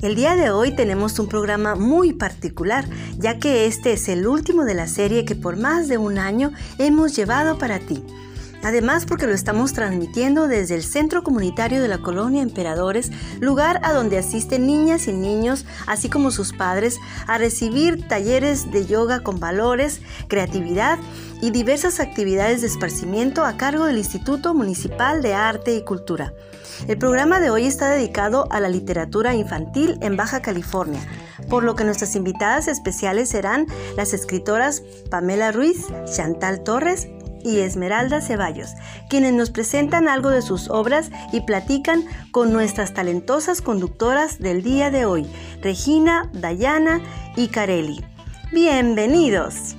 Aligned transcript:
El 0.00 0.14
día 0.14 0.36
de 0.36 0.52
hoy 0.52 0.76
tenemos 0.76 1.18
un 1.18 1.26
programa 1.26 1.74
muy 1.74 2.12
particular, 2.12 2.84
ya 3.18 3.40
que 3.40 3.66
este 3.66 3.94
es 3.94 4.08
el 4.08 4.28
último 4.28 4.64
de 4.64 4.74
la 4.74 4.86
serie 4.86 5.24
que 5.24 5.34
por 5.34 5.56
más 5.56 5.88
de 5.88 5.98
un 5.98 6.18
año 6.18 6.52
hemos 6.78 7.16
llevado 7.16 7.58
para 7.58 7.80
ti. 7.80 8.04
Además 8.62 9.06
porque 9.06 9.26
lo 9.26 9.34
estamos 9.34 9.72
transmitiendo 9.72 10.46
desde 10.46 10.76
el 10.76 10.84
Centro 10.84 11.24
Comunitario 11.24 11.82
de 11.82 11.88
la 11.88 11.98
Colonia 11.98 12.42
Emperadores, 12.42 13.10
lugar 13.40 13.80
a 13.82 13.92
donde 13.92 14.18
asisten 14.18 14.68
niñas 14.68 15.08
y 15.08 15.12
niños, 15.12 15.66
así 15.88 16.08
como 16.08 16.30
sus 16.30 16.52
padres, 16.52 17.00
a 17.26 17.36
recibir 17.36 18.06
talleres 18.06 18.70
de 18.70 18.86
yoga 18.86 19.24
con 19.24 19.40
valores, 19.40 20.00
creatividad 20.28 21.00
y 21.42 21.50
diversas 21.50 21.98
actividades 21.98 22.60
de 22.60 22.68
esparcimiento 22.68 23.44
a 23.44 23.56
cargo 23.56 23.86
del 23.86 23.98
Instituto 23.98 24.54
Municipal 24.54 25.22
de 25.22 25.34
Arte 25.34 25.74
y 25.74 25.82
Cultura. 25.82 26.32
El 26.86 26.98
programa 26.98 27.40
de 27.40 27.50
hoy 27.50 27.66
está 27.66 27.90
dedicado 27.90 28.46
a 28.50 28.60
la 28.60 28.68
literatura 28.68 29.34
infantil 29.34 29.98
en 30.00 30.16
Baja 30.16 30.40
California, 30.40 31.00
por 31.48 31.64
lo 31.64 31.74
que 31.74 31.84
nuestras 31.84 32.14
invitadas 32.14 32.68
especiales 32.68 33.30
serán 33.30 33.66
las 33.96 34.14
escritoras 34.14 34.82
Pamela 35.10 35.50
Ruiz, 35.50 35.86
Chantal 36.14 36.62
Torres 36.62 37.08
y 37.44 37.60
Esmeralda 37.60 38.20
Ceballos, 38.20 38.74
quienes 39.08 39.32
nos 39.32 39.50
presentan 39.50 40.08
algo 40.08 40.30
de 40.30 40.42
sus 40.42 40.70
obras 40.70 41.10
y 41.32 41.40
platican 41.42 42.04
con 42.30 42.52
nuestras 42.52 42.94
talentosas 42.94 43.62
conductoras 43.62 44.38
del 44.38 44.62
día 44.62 44.90
de 44.90 45.04
hoy, 45.04 45.26
Regina, 45.62 46.30
Dayana 46.32 47.00
y 47.36 47.48
Carelli. 47.48 48.04
Bienvenidos. 48.52 49.77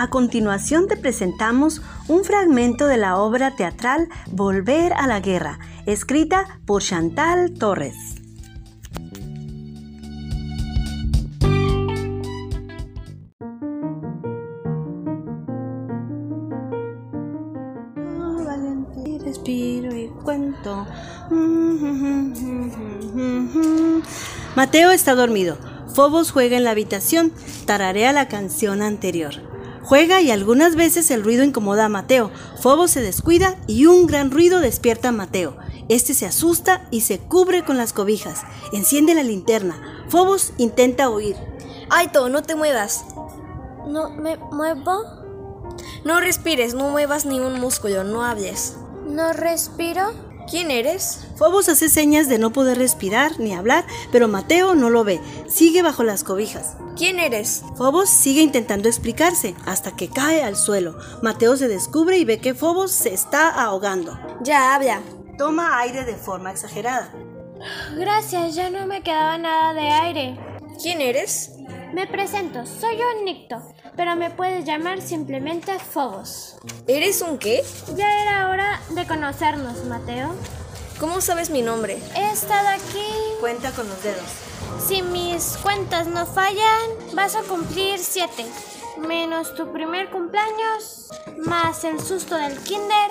A 0.00 0.10
continuación 0.10 0.86
te 0.86 0.96
presentamos 0.96 1.82
un 2.06 2.22
fragmento 2.22 2.86
de 2.86 2.98
la 2.98 3.16
obra 3.16 3.56
teatral 3.56 4.08
Volver 4.30 4.92
a 4.92 5.08
la 5.08 5.18
Guerra, 5.18 5.58
escrita 5.86 6.60
por 6.66 6.82
Chantal 6.82 7.52
Torres. 7.54 7.96
Respiro 19.24 19.96
y 19.96 20.06
cuento. 20.22 20.86
Mateo 24.54 24.92
está 24.92 25.16
dormido. 25.16 25.58
Fobos 25.92 26.30
juega 26.30 26.56
en 26.56 26.62
la 26.62 26.70
habitación, 26.70 27.32
tararea 27.66 28.12
la 28.12 28.28
canción 28.28 28.80
anterior. 28.80 29.47
Juega 29.88 30.20
y 30.20 30.30
algunas 30.30 30.76
veces 30.76 31.10
el 31.10 31.24
ruido 31.24 31.44
incomoda 31.44 31.86
a 31.86 31.88
Mateo. 31.88 32.30
Fobos 32.60 32.90
se 32.90 33.00
descuida 33.00 33.56
y 33.66 33.86
un 33.86 34.06
gran 34.06 34.30
ruido 34.30 34.60
despierta 34.60 35.08
a 35.08 35.12
Mateo. 35.12 35.56
Este 35.88 36.12
se 36.12 36.26
asusta 36.26 36.86
y 36.90 37.00
se 37.00 37.20
cubre 37.20 37.64
con 37.64 37.78
las 37.78 37.94
cobijas. 37.94 38.42
Enciende 38.74 39.14
la 39.14 39.22
linterna. 39.22 40.04
Fobos 40.10 40.52
intenta 40.58 41.08
huir. 41.08 41.36
Aito, 41.88 42.28
no 42.28 42.42
te 42.42 42.54
muevas. 42.54 43.02
¿No 43.86 44.10
me 44.10 44.36
muevo? 44.36 45.04
No 46.04 46.20
respires, 46.20 46.74
no 46.74 46.90
muevas 46.90 47.24
ni 47.24 47.40
un 47.40 47.58
músculo, 47.58 48.04
no 48.04 48.22
hables. 48.24 48.76
¿No 49.06 49.32
respiro? 49.32 50.12
¿Quién 50.50 50.70
eres? 50.70 51.26
Fobos 51.36 51.68
hace 51.68 51.90
señas 51.90 52.28
de 52.28 52.38
no 52.38 52.52
poder 52.52 52.78
respirar 52.78 53.38
ni 53.38 53.54
hablar, 53.54 53.84
pero 54.10 54.28
Mateo 54.28 54.74
no 54.74 54.88
lo 54.88 55.04
ve. 55.04 55.20
Sigue 55.46 55.82
bajo 55.82 56.04
las 56.04 56.24
cobijas. 56.24 56.76
¿Quién 56.96 57.18
eres? 57.18 57.62
Fobos 57.76 58.08
sigue 58.08 58.40
intentando 58.40 58.88
explicarse 58.88 59.54
hasta 59.66 59.94
que 59.94 60.08
cae 60.08 60.42
al 60.42 60.56
suelo. 60.56 60.96
Mateo 61.22 61.56
se 61.56 61.68
descubre 61.68 62.16
y 62.16 62.24
ve 62.24 62.38
que 62.38 62.54
Fobos 62.54 62.92
se 62.92 63.12
está 63.12 63.48
ahogando. 63.50 64.18
Ya 64.42 64.74
habla. 64.74 65.02
Toma 65.36 65.78
aire 65.80 66.04
de 66.04 66.16
forma 66.16 66.50
exagerada. 66.50 67.12
Gracias, 67.96 68.54
ya 68.54 68.70
no 68.70 68.86
me 68.86 69.02
quedaba 69.02 69.36
nada 69.36 69.74
de 69.74 69.88
aire. 69.88 70.38
¿Quién 70.80 71.00
eres? 71.02 71.57
Me 71.92 72.06
presento, 72.06 72.66
soy 72.66 72.96
un 73.16 73.24
nicto, 73.24 73.62
pero 73.96 74.14
me 74.14 74.30
puedes 74.30 74.66
llamar 74.66 75.00
simplemente 75.00 75.78
Fobos. 75.78 76.56
¿Eres 76.86 77.22
un 77.22 77.38
qué? 77.38 77.64
Ya 77.96 78.22
era 78.22 78.50
hora 78.50 78.80
de 78.90 79.06
conocernos, 79.06 79.84
Mateo. 79.84 80.34
¿Cómo 81.00 81.20
sabes 81.22 81.48
mi 81.48 81.62
nombre? 81.62 81.98
He 82.14 82.30
estado 82.30 82.68
aquí. 82.68 83.06
Cuenta 83.40 83.72
con 83.72 83.88
los 83.88 84.02
dedos. 84.02 84.26
Si 84.86 85.00
mis 85.00 85.56
cuentas 85.62 86.06
no 86.06 86.26
fallan, 86.26 87.14
vas 87.14 87.36
a 87.36 87.42
cumplir 87.42 87.98
siete. 87.98 88.44
Menos 88.98 89.54
tu 89.54 89.72
primer 89.72 90.10
cumpleaños, 90.10 91.08
más 91.38 91.84
el 91.84 92.00
susto 92.00 92.34
del 92.34 92.58
kinder, 92.64 93.10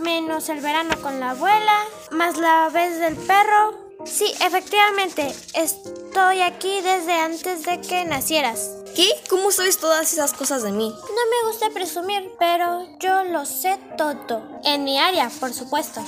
menos 0.00 0.48
el 0.48 0.60
verano 0.60 0.94
con 1.02 1.20
la 1.20 1.30
abuela, 1.30 1.84
más 2.12 2.38
la 2.38 2.70
vez 2.72 2.98
del 2.98 3.16
perro. 3.16 3.85
Sí, 4.06 4.32
efectivamente, 4.40 5.34
estoy 5.54 6.40
aquí 6.40 6.80
desde 6.80 7.12
antes 7.12 7.64
de 7.64 7.80
que 7.80 8.04
nacieras. 8.04 8.70
¿Qué? 8.94 9.08
¿Cómo 9.28 9.50
sabes 9.50 9.78
todas 9.78 10.12
esas 10.12 10.32
cosas 10.32 10.62
de 10.62 10.70
mí? 10.70 10.88
No 10.88 11.08
me 11.08 11.50
gusta 11.50 11.70
presumir, 11.70 12.30
pero 12.38 12.86
yo 12.98 13.24
lo 13.24 13.44
sé 13.44 13.78
todo. 13.98 14.42
En 14.64 14.84
mi 14.84 14.98
área, 14.98 15.28
por 15.40 15.52
supuesto. 15.52 16.00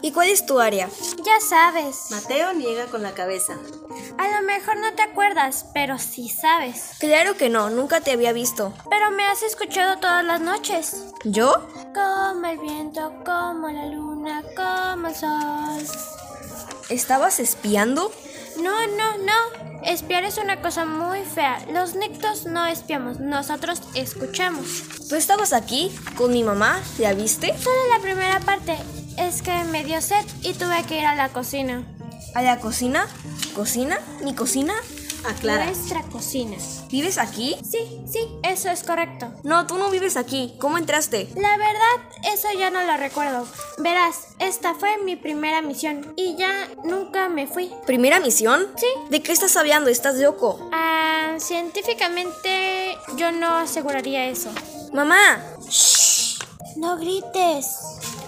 ¿Y 0.00 0.10
cuál 0.12 0.28
es 0.28 0.44
tu 0.46 0.58
área? 0.58 0.88
Ya 1.24 1.38
sabes. 1.40 2.10
Mateo 2.10 2.52
niega 2.54 2.86
con 2.86 3.02
la 3.02 3.12
cabeza. 3.12 3.54
A 4.18 4.40
lo 4.40 4.46
mejor 4.46 4.78
no 4.78 4.94
te 4.94 5.02
acuerdas, 5.02 5.66
pero 5.72 5.98
sí 5.98 6.28
sabes. 6.28 6.92
Claro 6.98 7.36
que 7.36 7.50
no, 7.50 7.70
nunca 7.70 8.00
te 8.00 8.12
había 8.12 8.32
visto. 8.32 8.72
Pero 8.90 9.10
me 9.12 9.24
has 9.26 9.42
escuchado 9.42 9.98
todas 9.98 10.24
las 10.24 10.40
noches. 10.40 11.04
¿Yo? 11.24 11.68
Como 11.94 12.46
el 12.46 12.58
viento, 12.58 13.12
como 13.24 13.68
la 13.68 13.86
luna, 13.86 14.42
como 14.56 15.08
el 15.08 15.14
sol. 15.14 15.86
¿Estabas 16.90 17.40
espiando? 17.40 18.12
No, 18.60 18.86
no, 18.86 19.16
no. 19.18 19.82
Espiar 19.84 20.24
es 20.24 20.38
una 20.38 20.60
cosa 20.60 20.84
muy 20.84 21.20
fea. 21.22 21.64
Los 21.72 21.94
nictos 21.94 22.46
no 22.46 22.66
espiamos, 22.66 23.20
nosotros 23.20 23.82
escuchamos. 23.94 24.82
¿Tú 25.08 25.16
estabas 25.16 25.52
aquí 25.52 25.90
con 26.16 26.32
mi 26.32 26.42
mamá? 26.42 26.82
¿La 26.98 27.14
viste? 27.14 27.54
Solo 27.58 27.76
la 27.94 28.00
primera 28.00 28.40
parte. 28.40 28.76
Es 29.18 29.42
que 29.42 29.64
me 29.64 29.84
dio 29.84 30.00
sed 30.00 30.24
y 30.42 30.54
tuve 30.54 30.84
que 30.84 30.98
ir 30.98 31.06
a 31.06 31.14
la 31.14 31.28
cocina. 31.30 31.84
¿A 32.34 32.42
la 32.42 32.58
cocina? 32.60 33.06
¿Cocina? 33.54 33.98
¿Mi 34.22 34.34
cocina? 34.34 34.74
Aclara. 35.26 35.66
Nuestra 35.66 36.02
cocina. 36.02 36.56
¿Vives 36.90 37.18
aquí? 37.18 37.56
Sí, 37.68 38.00
sí, 38.10 38.28
eso 38.42 38.70
es 38.70 38.82
correcto. 38.84 39.32
No, 39.42 39.66
tú 39.66 39.76
no 39.78 39.90
vives 39.90 40.16
aquí. 40.16 40.54
¿Cómo 40.60 40.78
entraste? 40.78 41.28
La 41.36 41.56
verdad, 41.56 42.32
eso 42.32 42.48
ya 42.58 42.70
no 42.70 42.82
lo 42.82 42.96
recuerdo. 42.96 43.46
Verás, 43.78 44.28
esta 44.38 44.74
fue 44.74 44.98
mi 44.98 45.16
primera 45.16 45.62
misión 45.62 46.12
y 46.16 46.36
ya 46.36 46.68
nunca 46.84 47.28
me 47.28 47.46
fui. 47.46 47.70
¿Primera 47.86 48.20
misión? 48.20 48.66
Sí. 48.76 48.86
¿De 49.10 49.22
qué 49.22 49.32
estás 49.32 49.56
hablando? 49.56 49.90
¿Estás 49.90 50.16
loco? 50.16 50.68
Ah, 50.72 51.34
científicamente 51.38 52.96
yo 53.16 53.32
no 53.32 53.54
aseguraría 53.56 54.26
eso. 54.26 54.50
¡Mamá! 54.92 55.42
No 56.76 56.96
grites, 56.96 57.66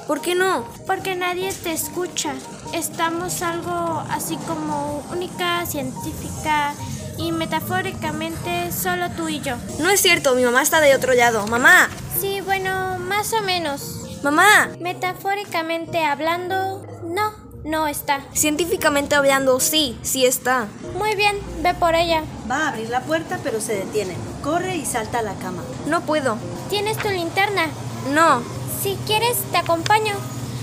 ¿Por 0.06 0.20
qué 0.20 0.34
no? 0.34 0.64
porque 0.86 1.14
nadie 1.14 1.52
te 1.52 1.72
escucha. 1.72 2.34
Estamos 2.72 3.42
algo 3.42 4.04
así 4.10 4.36
como 4.46 5.04
única, 5.10 5.64
científica 5.66 6.74
y 7.18 7.32
metafóricamente 7.32 8.70
solo 8.72 9.10
tú 9.10 9.28
y 9.28 9.40
yo. 9.40 9.56
No 9.78 9.90
es 9.90 10.00
cierto, 10.00 10.34
mi 10.34 10.44
mamá 10.44 10.62
está 10.62 10.80
de 10.80 10.94
otro 10.94 11.14
lado. 11.14 11.46
¡Mamá! 11.46 11.88
Sí, 12.20 12.40
bueno, 12.40 12.98
más 12.98 13.32
o 13.32 13.42
menos. 13.42 14.02
¡Mamá! 14.22 14.70
Metafóricamente 14.80 16.04
hablando, 16.04 16.84
no, 17.04 17.32
no 17.64 17.86
está. 17.86 18.20
Científicamente 18.34 19.14
hablando, 19.14 19.60
sí, 19.60 19.98
sí 20.02 20.26
está. 20.26 20.66
Muy 20.98 21.14
bien, 21.14 21.36
ve 21.62 21.74
por 21.74 21.94
ella. 21.94 22.22
Va 22.50 22.64
a 22.64 22.68
abrir 22.68 22.90
la 22.90 23.00
puerta 23.00 23.38
pero 23.42 23.60
se 23.60 23.74
detiene. 23.74 24.16
Corre 24.42 24.76
y 24.76 24.84
salta 24.84 25.20
a 25.20 25.22
la 25.22 25.34
cama. 25.34 25.62
No 25.86 26.02
puedo. 26.02 26.36
¿Tienes 26.68 26.98
tu 26.98 27.08
linterna? 27.08 27.66
No. 28.12 28.42
Si 28.82 28.96
quieres, 29.06 29.36
te 29.50 29.56
acompaño. 29.56 30.14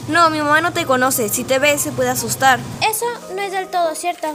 No, 0.07 0.29
mi 0.29 0.39
mamá 0.39 0.61
no 0.61 0.73
te 0.73 0.85
conoce. 0.85 1.29
Si 1.29 1.43
te 1.43 1.59
ve, 1.59 1.77
se 1.77 1.91
puede 1.91 2.09
asustar. 2.09 2.59
Eso 2.87 3.05
no 3.35 3.41
es 3.41 3.51
del 3.51 3.67
todo 3.69 3.95
cierto. 3.95 4.27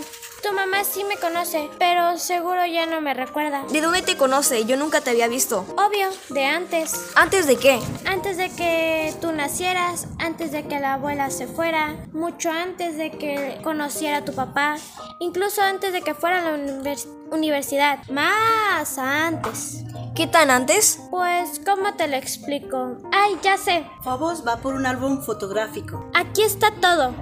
Tu 0.42 0.52
mamá 0.52 0.84
sí 0.84 1.02
me 1.02 1.16
conoce, 1.16 1.68
pero 1.80 2.16
seguro 2.16 2.64
ya 2.64 2.86
no 2.86 3.00
me 3.00 3.12
recuerda. 3.12 3.64
¿De 3.70 3.80
dónde 3.80 4.02
te 4.02 4.16
conoce? 4.16 4.64
Yo 4.66 4.76
nunca 4.76 5.00
te 5.00 5.10
había 5.10 5.26
visto. 5.26 5.66
Obvio, 5.76 6.08
de 6.30 6.46
antes. 6.46 6.92
¿Antes 7.16 7.46
de 7.48 7.56
qué? 7.56 7.80
Antes 8.06 8.36
de 8.36 8.48
que 8.50 9.12
tú 9.20 9.32
nacieras, 9.32 10.06
antes 10.20 10.52
de 10.52 10.64
que 10.66 10.78
la 10.78 10.94
abuela 10.94 11.30
se 11.30 11.48
fuera, 11.48 11.96
mucho 12.12 12.52
antes 12.52 12.96
de 12.96 13.10
que 13.10 13.58
conociera 13.64 14.18
a 14.18 14.24
tu 14.24 14.32
papá, 14.32 14.76
incluso 15.18 15.60
antes 15.60 15.92
de 15.92 16.02
que 16.02 16.14
fuera 16.14 16.38
a 16.38 16.42
la 16.50 16.56
univers- 16.56 17.08
universidad. 17.32 17.98
Más 18.08 18.96
antes. 18.96 19.82
¿Qué 20.14 20.26
tan 20.26 20.50
antes? 20.50 21.00
Pues, 21.10 21.60
¿cómo 21.64 21.94
te 21.96 22.08
lo 22.08 22.16
explico? 22.16 22.98
Ay, 23.12 23.36
ya 23.42 23.56
sé. 23.56 23.84
Fobos 24.02 24.44
va 24.46 24.56
por 24.56 24.74
un 24.74 24.86
álbum 24.86 25.22
fotográfico. 25.22 26.10
Aquí 26.14 26.42
está 26.42 26.72
todo. 26.80 27.14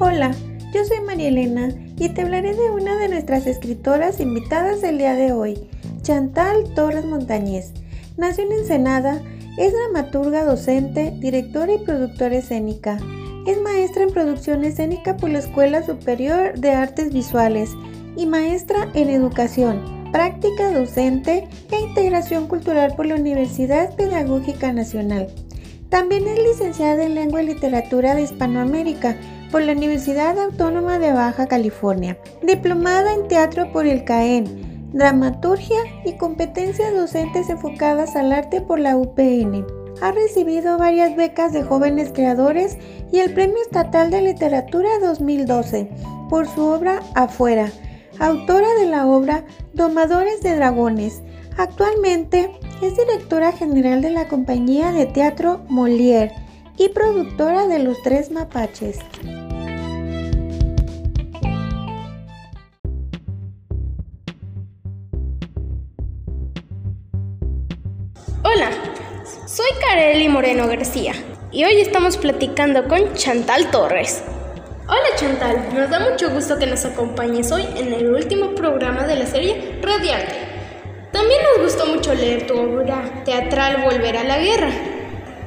Hola, 0.00 0.34
yo 0.72 0.84
soy 0.84 1.00
María 1.04 1.28
Elena 1.28 1.68
y 1.96 2.08
te 2.10 2.22
hablaré 2.22 2.54
de 2.54 2.70
una 2.70 2.96
de 2.96 3.08
nuestras 3.08 3.46
escritoras 3.46 4.20
invitadas 4.20 4.80
del 4.80 4.98
día 4.98 5.14
de 5.14 5.32
hoy, 5.32 5.68
Chantal 6.02 6.72
Torres 6.74 7.04
Montañez. 7.04 7.72
Nació 8.16 8.44
en 8.44 8.52
Ensenada, 8.52 9.20
es 9.58 9.72
dramaturga, 9.72 10.44
docente, 10.44 11.12
directora 11.18 11.74
y 11.74 11.78
productora 11.78 12.36
escénica. 12.36 12.98
Es 13.48 13.58
maestra 13.62 14.02
en 14.02 14.10
producción 14.10 14.62
escénica 14.62 15.16
por 15.16 15.30
la 15.30 15.38
Escuela 15.38 15.82
Superior 15.82 16.58
de 16.58 16.72
Artes 16.72 17.14
Visuales 17.14 17.70
y 18.14 18.26
maestra 18.26 18.90
en 18.92 19.08
educación, 19.08 20.10
práctica 20.12 20.70
docente 20.70 21.48
e 21.70 21.80
integración 21.80 22.46
cultural 22.46 22.92
por 22.94 23.06
la 23.06 23.14
Universidad 23.14 23.96
Pedagógica 23.96 24.70
Nacional. 24.74 25.28
También 25.88 26.28
es 26.28 26.38
licenciada 26.38 27.02
en 27.02 27.14
Lengua 27.14 27.42
y 27.42 27.46
Literatura 27.46 28.14
de 28.14 28.24
Hispanoamérica 28.24 29.16
por 29.50 29.62
la 29.62 29.72
Universidad 29.72 30.38
Autónoma 30.38 30.98
de 30.98 31.14
Baja 31.14 31.46
California, 31.46 32.18
diplomada 32.42 33.14
en 33.14 33.28
teatro 33.28 33.72
por 33.72 33.86
el 33.86 34.04
CAEN, 34.04 34.90
dramaturgia 34.92 35.80
y 36.04 36.18
competencias 36.18 36.94
docentes 36.94 37.48
enfocadas 37.48 38.14
al 38.14 38.30
arte 38.30 38.60
por 38.60 38.78
la 38.78 38.98
UPN. 38.98 39.77
Ha 40.00 40.12
recibido 40.12 40.78
varias 40.78 41.16
becas 41.16 41.52
de 41.52 41.62
jóvenes 41.62 42.12
creadores 42.12 42.76
y 43.12 43.18
el 43.18 43.32
Premio 43.34 43.56
Estatal 43.62 44.10
de 44.10 44.22
Literatura 44.22 44.90
2012 45.00 45.88
por 46.30 46.46
su 46.46 46.62
obra 46.66 47.00
Afuera, 47.14 47.70
autora 48.18 48.68
de 48.78 48.86
la 48.86 49.06
obra 49.06 49.44
Domadores 49.72 50.40
de 50.42 50.54
Dragones. 50.54 51.22
Actualmente 51.56 52.52
es 52.82 52.96
directora 52.96 53.52
general 53.52 54.02
de 54.02 54.10
la 54.10 54.28
compañía 54.28 54.92
de 54.92 55.06
teatro 55.06 55.64
Molière 55.68 56.32
y 56.76 56.90
productora 56.90 57.66
de 57.66 57.80
Los 57.80 58.00
Tres 58.02 58.30
Mapaches. 58.30 58.98
Soy 69.48 69.66
Kareli 69.80 70.28
Moreno 70.28 70.68
García 70.68 71.14
y 71.50 71.64
hoy 71.64 71.80
estamos 71.80 72.18
platicando 72.18 72.86
con 72.86 73.14
Chantal 73.14 73.70
Torres. 73.70 74.22
Hola 74.86 75.16
Chantal, 75.16 75.74
nos 75.74 75.88
da 75.88 76.00
mucho 76.00 76.28
gusto 76.28 76.58
que 76.58 76.66
nos 76.66 76.84
acompañes 76.84 77.50
hoy 77.50 77.64
en 77.76 77.94
el 77.94 78.10
último 78.10 78.54
programa 78.54 79.06
de 79.06 79.16
la 79.16 79.24
serie 79.24 79.80
Radiante. 79.80 80.34
También 81.12 81.40
nos 81.42 81.64
gustó 81.64 81.86
mucho 81.86 82.12
leer 82.12 82.46
tu 82.46 82.58
obra 82.58 83.22
teatral 83.24 83.84
Volver 83.84 84.18
a 84.18 84.24
la 84.24 84.38
Guerra. 84.38 84.70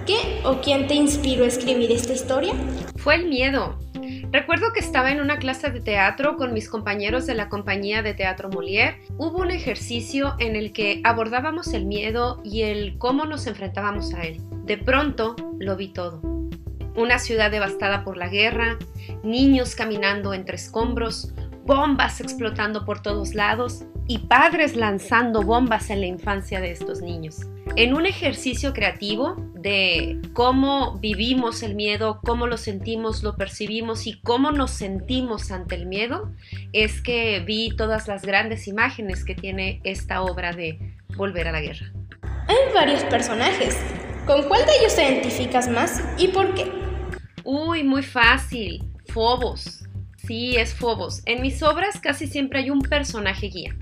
¿Qué 0.08 0.42
o 0.46 0.62
quién 0.62 0.88
te 0.88 0.96
inspiró 0.96 1.44
a 1.44 1.48
escribir 1.48 1.92
esta 1.92 2.14
historia? 2.14 2.56
Fue 2.98 3.14
el 3.14 3.28
miedo. 3.28 3.81
Recuerdo 4.32 4.72
que 4.72 4.80
estaba 4.80 5.12
en 5.12 5.20
una 5.20 5.40
clase 5.40 5.72
de 5.72 5.82
teatro 5.82 6.38
con 6.38 6.54
mis 6.54 6.70
compañeros 6.70 7.26
de 7.26 7.36
la 7.36 7.50
compañía 7.50 8.02
de 8.02 8.14
teatro 8.14 8.50
Molière. 8.50 8.96
Hubo 9.18 9.40
un 9.40 9.52
ejercicio 9.52 10.36
en 10.40 10.56
el 10.56 10.72
que 10.72 11.02
abordábamos 11.04 11.74
el 11.74 11.84
miedo 11.84 12.40
y 12.46 12.62
el 12.62 12.98
cómo 12.98 13.26
nos 13.26 13.46
enfrentábamos 13.46 14.14
a 14.14 14.22
él. 14.22 14.40
De 14.64 14.78
pronto 14.78 15.36
lo 15.60 15.76
vi 15.76 15.90
todo. 15.90 16.22
Una 16.96 17.20
ciudad 17.20 17.52
devastada 17.52 18.06
por 18.06 18.16
la 18.16 18.30
guerra, 18.30 18.80
niños 19.22 19.76
caminando 19.76 20.34
entre 20.34 20.56
escombros, 20.56 21.34
bombas 21.66 22.22
explotando 22.22 22.86
por 22.86 23.02
todos 23.02 23.36
lados 23.36 23.84
y 24.08 24.20
padres 24.20 24.78
lanzando 24.78 25.42
bombas 25.42 25.90
en 25.90 26.00
la 26.00 26.08
infancia 26.08 26.62
de 26.62 26.72
estos 26.72 27.02
niños. 27.02 27.42
En 27.76 27.94
un 27.94 28.06
ejercicio 28.06 28.74
creativo 28.74 29.36
de 29.54 30.20
cómo 30.34 30.98
vivimos 31.00 31.64
el 31.64 31.76
miedo, 31.76 32.20
cómo 32.24 32.48
lo 32.48 32.58
sentimos, 32.58 33.24
lo 33.24 33.38
percibimos 33.38 34.08
y 34.08 34.20
cómo 34.22 34.52
nos 34.52 34.72
sentimos 34.72 35.52
ante 35.52 35.76
el 35.76 35.86
miedo, 35.86 36.32
es 36.74 37.02
que 37.02 37.40
vi 37.40 37.74
todas 37.76 38.08
las 38.08 38.24
grandes 38.24 38.68
imágenes 38.68 39.24
que 39.24 39.36
tiene 39.36 39.80
esta 39.84 40.22
obra 40.22 40.52
de 40.52 40.96
Volver 41.16 41.48
a 41.48 41.52
la 41.52 41.62
Guerra. 41.62 41.92
Hay 42.48 42.74
varios 42.74 43.04
personajes. 43.06 43.78
¿Con 44.26 44.44
cuál 44.44 44.66
de 44.66 44.72
ellos 44.80 44.96
te 44.96 45.04
identificas 45.04 45.70
más 45.70 46.04
y 46.18 46.28
por 46.28 46.54
qué? 46.54 46.72
Uy, 47.44 47.84
muy 47.84 48.04
fácil. 48.04 48.84
Fobos. 49.08 49.86
Sí, 50.18 50.56
es 50.58 50.74
Fobos. 50.74 51.22
En 51.26 51.42
mis 51.42 51.64
obras 51.64 52.00
casi 52.00 52.28
siempre 52.28 52.60
hay 52.60 52.70
un 52.70 52.82
personaje 52.82 53.48
guía. 53.48 53.76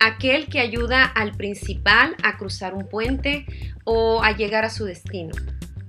Aquel 0.00 0.46
que 0.46 0.60
ayuda 0.60 1.04
al 1.04 1.32
principal 1.32 2.16
a 2.22 2.36
cruzar 2.36 2.74
un 2.74 2.88
puente 2.88 3.46
o 3.84 4.22
a 4.22 4.36
llegar 4.36 4.64
a 4.64 4.70
su 4.70 4.84
destino. 4.84 5.34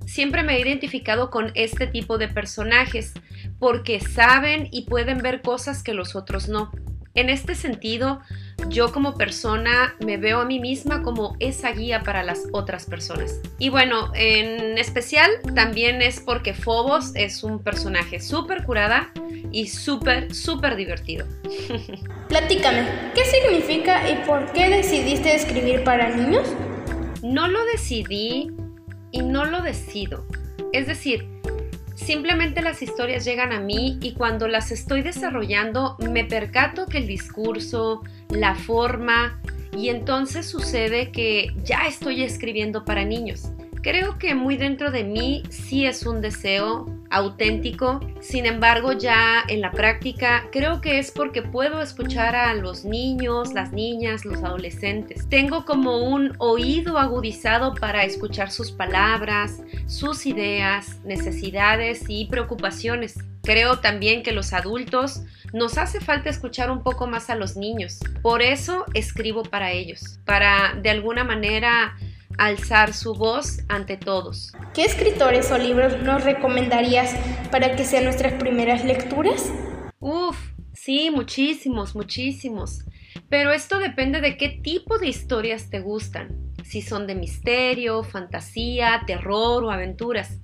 Siempre 0.05 0.41
me 0.41 0.55
he 0.55 0.61
identificado 0.61 1.29
con 1.29 1.51
este 1.53 1.85
tipo 1.85 2.17
de 2.17 2.27
personajes 2.27 3.13
porque 3.59 3.99
saben 3.99 4.67
y 4.71 4.83
pueden 4.83 5.19
ver 5.19 5.41
cosas 5.41 5.83
que 5.83 5.93
los 5.93 6.15
otros 6.15 6.49
no. 6.49 6.71
En 7.15 7.29
este 7.29 7.55
sentido, 7.55 8.21
yo 8.69 8.91
como 8.91 9.15
persona 9.15 9.95
me 9.99 10.17
veo 10.17 10.39
a 10.39 10.45
mí 10.45 10.59
misma 10.59 11.01
como 11.01 11.35
esa 11.39 11.71
guía 11.71 12.01
para 12.01 12.23
las 12.23 12.47
otras 12.53 12.85
personas. 12.85 13.41
Y 13.57 13.69
bueno, 13.69 14.11
en 14.13 14.77
especial 14.77 15.29
también 15.53 16.01
es 16.01 16.19
porque 16.19 16.53
Phobos 16.53 17.11
es 17.15 17.43
un 17.43 17.59
personaje 17.59 18.19
súper 18.19 18.63
curada 18.63 19.11
y 19.51 19.67
súper, 19.67 20.33
súper 20.33 20.75
divertido. 20.75 21.25
Platícame, 22.27 22.85
¿qué 23.15 23.23
significa 23.25 24.09
y 24.09 24.15
por 24.25 24.51
qué 24.51 24.69
decidiste 24.69 25.35
escribir 25.35 25.83
para 25.83 26.15
niños? 26.15 26.47
No 27.23 27.47
lo 27.47 27.63
decidí 27.65 28.51
y 29.11 29.21
no 29.21 29.45
lo 29.45 29.61
decido. 29.61 30.25
Es 30.71 30.87
decir, 30.87 31.27
simplemente 31.95 32.61
las 32.61 32.81
historias 32.81 33.25
llegan 33.25 33.51
a 33.51 33.59
mí 33.59 33.97
y 34.01 34.13
cuando 34.13 34.47
las 34.47 34.71
estoy 34.71 35.01
desarrollando 35.01 35.97
me 35.99 36.25
percato 36.25 36.85
que 36.85 36.99
el 36.99 37.07
discurso, 37.07 38.03
la 38.29 38.55
forma 38.55 39.41
y 39.75 39.89
entonces 39.89 40.47
sucede 40.47 41.11
que 41.11 41.53
ya 41.63 41.87
estoy 41.87 42.23
escribiendo 42.23 42.85
para 42.85 43.05
niños. 43.05 43.49
Creo 43.81 44.17
que 44.17 44.35
muy 44.35 44.57
dentro 44.57 44.91
de 44.91 45.03
mí 45.03 45.43
sí 45.49 45.85
es 45.85 46.05
un 46.05 46.21
deseo 46.21 46.98
auténtico, 47.09 47.99
sin 48.19 48.45
embargo 48.45 48.93
ya 48.93 49.43
en 49.47 49.61
la 49.61 49.71
práctica 49.71 50.47
creo 50.51 50.81
que 50.81 50.99
es 50.99 51.11
porque 51.11 51.41
puedo 51.41 51.81
escuchar 51.81 52.35
a 52.35 52.53
los 52.53 52.85
niños, 52.85 53.53
las 53.53 53.71
niñas, 53.71 54.25
los 54.25 54.43
adolescentes. 54.43 55.27
Tengo 55.29 55.65
como 55.65 55.97
un 55.97 56.33
oído 56.37 56.97
agudizado 56.97 57.73
para 57.75 58.03
escuchar 58.03 58.51
sus 58.51 58.71
palabras, 58.71 59.61
sus 59.87 60.25
ideas, 60.25 60.99
necesidades 61.03 62.03
y 62.07 62.25
preocupaciones. 62.25 63.17
Creo 63.43 63.79
también 63.79 64.21
que 64.21 64.31
los 64.31 64.53
adultos 64.53 65.23
nos 65.53 65.77
hace 65.77 65.99
falta 65.99 66.29
escuchar 66.29 66.69
un 66.69 66.83
poco 66.83 67.07
más 67.07 67.29
a 67.29 67.35
los 67.35 67.55
niños. 67.55 67.99
Por 68.21 68.41
eso 68.41 68.85
escribo 68.93 69.43
para 69.43 69.71
ellos, 69.71 70.19
para 70.25 70.75
de 70.81 70.89
alguna 70.89 71.23
manera 71.23 71.95
alzar 72.39 72.93
su 72.93 73.13
voz 73.13 73.59
ante 73.67 73.97
todos. 73.97 74.53
¿Qué 74.73 74.85
escritores 74.85 75.51
o 75.51 75.57
libros 75.57 76.01
nos 76.01 76.23
recomendarías 76.23 77.13
para 77.51 77.75
que 77.75 77.83
sean 77.83 78.05
nuestras 78.05 78.33
primeras 78.33 78.85
lecturas? 78.85 79.51
Uf, 79.99 80.37
sí, 80.73 81.11
muchísimos, 81.11 81.95
muchísimos. 81.95 82.85
Pero 83.27 83.51
esto 83.51 83.77
depende 83.79 84.21
de 84.21 84.37
qué 84.37 84.49
tipo 84.63 84.97
de 84.97 85.07
historias 85.07 85.69
te 85.69 85.81
gustan. 85.81 86.53
Si 86.63 86.81
son 86.81 87.07
de 87.07 87.15
misterio, 87.15 88.03
fantasía, 88.03 89.03
terror 89.05 89.63
o 89.65 89.71
aventuras. 89.71 90.39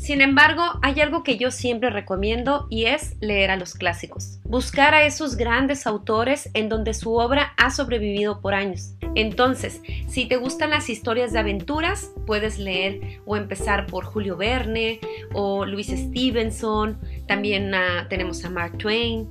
Sin 0.00 0.22
embargo, 0.22 0.62
hay 0.80 0.98
algo 1.02 1.22
que 1.22 1.36
yo 1.36 1.50
siempre 1.50 1.90
recomiendo 1.90 2.66
y 2.70 2.86
es 2.86 3.16
leer 3.20 3.50
a 3.50 3.56
los 3.56 3.74
clásicos. 3.74 4.40
Buscar 4.44 4.94
a 4.94 5.04
esos 5.04 5.36
grandes 5.36 5.86
autores 5.86 6.48
en 6.54 6.70
donde 6.70 6.94
su 6.94 7.16
obra 7.16 7.52
ha 7.58 7.70
sobrevivido 7.70 8.40
por 8.40 8.54
años. 8.54 8.94
Entonces, 9.14 9.82
si 10.08 10.24
te 10.24 10.38
gustan 10.38 10.70
las 10.70 10.88
historias 10.88 11.34
de 11.34 11.40
aventuras, 11.40 12.12
puedes 12.26 12.58
leer 12.58 13.20
o 13.26 13.36
empezar 13.36 13.86
por 13.88 14.06
Julio 14.06 14.38
Verne 14.38 15.00
o 15.34 15.66
Luis 15.66 15.88
Stevenson. 15.88 16.98
También 17.28 17.74
uh, 17.74 18.08
tenemos 18.08 18.42
a 18.46 18.48
Mark 18.48 18.78
Twain. 18.78 19.28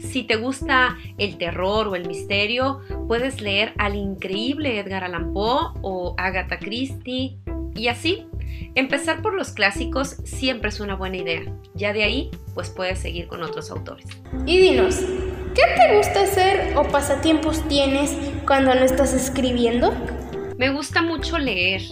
Si 0.00 0.22
te 0.22 0.36
gusta 0.36 0.96
el 1.18 1.36
terror 1.36 1.88
o 1.88 1.94
el 1.94 2.08
misterio, 2.08 2.80
puedes 3.06 3.42
leer 3.42 3.74
al 3.76 3.94
increíble 3.94 4.78
Edgar 4.78 5.04
Allan 5.04 5.34
Poe 5.34 5.72
o 5.82 6.14
Agatha 6.16 6.58
Christie 6.58 7.36
y 7.76 7.88
así. 7.88 8.26
Empezar 8.74 9.22
por 9.22 9.34
los 9.34 9.52
clásicos 9.52 10.16
siempre 10.24 10.68
es 10.68 10.80
una 10.80 10.94
buena 10.94 11.16
idea. 11.16 11.42
Ya 11.74 11.92
de 11.92 12.04
ahí, 12.04 12.30
pues 12.54 12.70
puedes 12.70 12.98
seguir 12.98 13.26
con 13.26 13.42
otros 13.42 13.70
autores. 13.70 14.06
Y 14.46 14.58
dinos, 14.58 15.00
¿qué 15.54 15.62
te 15.76 15.96
gusta 15.96 16.22
hacer 16.22 16.76
o 16.76 16.84
pasatiempos 16.84 17.66
tienes 17.68 18.16
cuando 18.46 18.74
no 18.74 18.84
estás 18.84 19.14
escribiendo? 19.14 19.94
Me 20.58 20.70
gusta 20.70 21.02
mucho 21.02 21.38
leer 21.38 21.82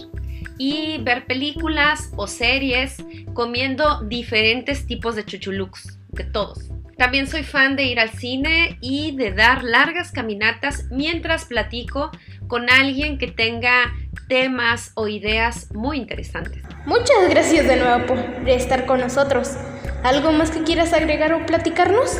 y 0.57 0.99
ver 0.99 1.25
películas 1.25 2.11
o 2.15 2.27
series 2.27 3.03
comiendo 3.33 4.01
diferentes 4.03 4.87
tipos 4.87 5.15
de 5.15 5.25
chuchulucos, 5.25 5.99
de 6.09 6.23
todos. 6.23 6.71
También 6.97 7.27
soy 7.27 7.43
fan 7.43 7.75
de 7.75 7.83
ir 7.83 7.99
al 7.99 8.09
cine 8.09 8.77
y 8.79 9.15
de 9.15 9.33
dar 9.33 9.63
largas 9.63 10.11
caminatas 10.11 10.85
mientras 10.91 11.45
platico 11.45 12.09
con 12.47 12.69
alguien 12.69 13.17
que 13.17 13.27
tenga 13.27 13.93
temas 14.27 14.91
o 14.95 15.07
ideas 15.07 15.73
muy 15.73 15.97
interesantes. 15.97 16.63
Muchas 16.85 17.29
gracias 17.29 17.67
de 17.67 17.77
nuevo 17.77 18.05
por 18.05 18.19
estar 18.47 18.85
con 18.85 18.99
nosotros. 18.99 19.51
¿Algo 20.03 20.31
más 20.31 20.51
que 20.51 20.63
quieras 20.63 20.93
agregar 20.93 21.33
o 21.33 21.45
platicarnos? 21.45 22.19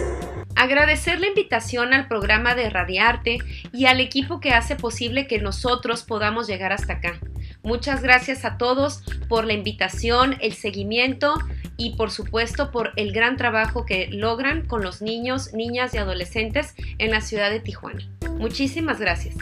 Agradecer 0.55 1.19
la 1.19 1.27
invitación 1.27 1.93
al 1.93 2.07
programa 2.07 2.55
de 2.55 2.69
Radiarte 2.69 3.39
y 3.73 3.85
al 3.85 3.99
equipo 3.99 4.39
que 4.39 4.53
hace 4.53 4.75
posible 4.75 5.27
que 5.27 5.39
nosotros 5.39 6.03
podamos 6.03 6.47
llegar 6.47 6.71
hasta 6.71 6.93
acá. 6.93 7.19
Muchas 7.61 8.01
gracias 8.01 8.45
a 8.45 8.57
todos 8.57 9.03
por 9.27 9.45
la 9.45 9.53
invitación, 9.53 10.37
el 10.41 10.53
seguimiento 10.53 11.35
y 11.77 11.95
por 11.95 12.09
supuesto 12.09 12.71
por 12.71 12.93
el 12.95 13.11
gran 13.11 13.37
trabajo 13.37 13.85
que 13.85 14.07
logran 14.11 14.65
con 14.65 14.81
los 14.81 15.01
niños, 15.01 15.53
niñas 15.53 15.93
y 15.93 15.97
adolescentes 15.97 16.73
en 16.99 17.11
la 17.11 17.21
ciudad 17.21 17.49
de 17.49 17.59
Tijuana. 17.59 18.07
Muchísimas 18.37 18.99
gracias. 18.99 19.35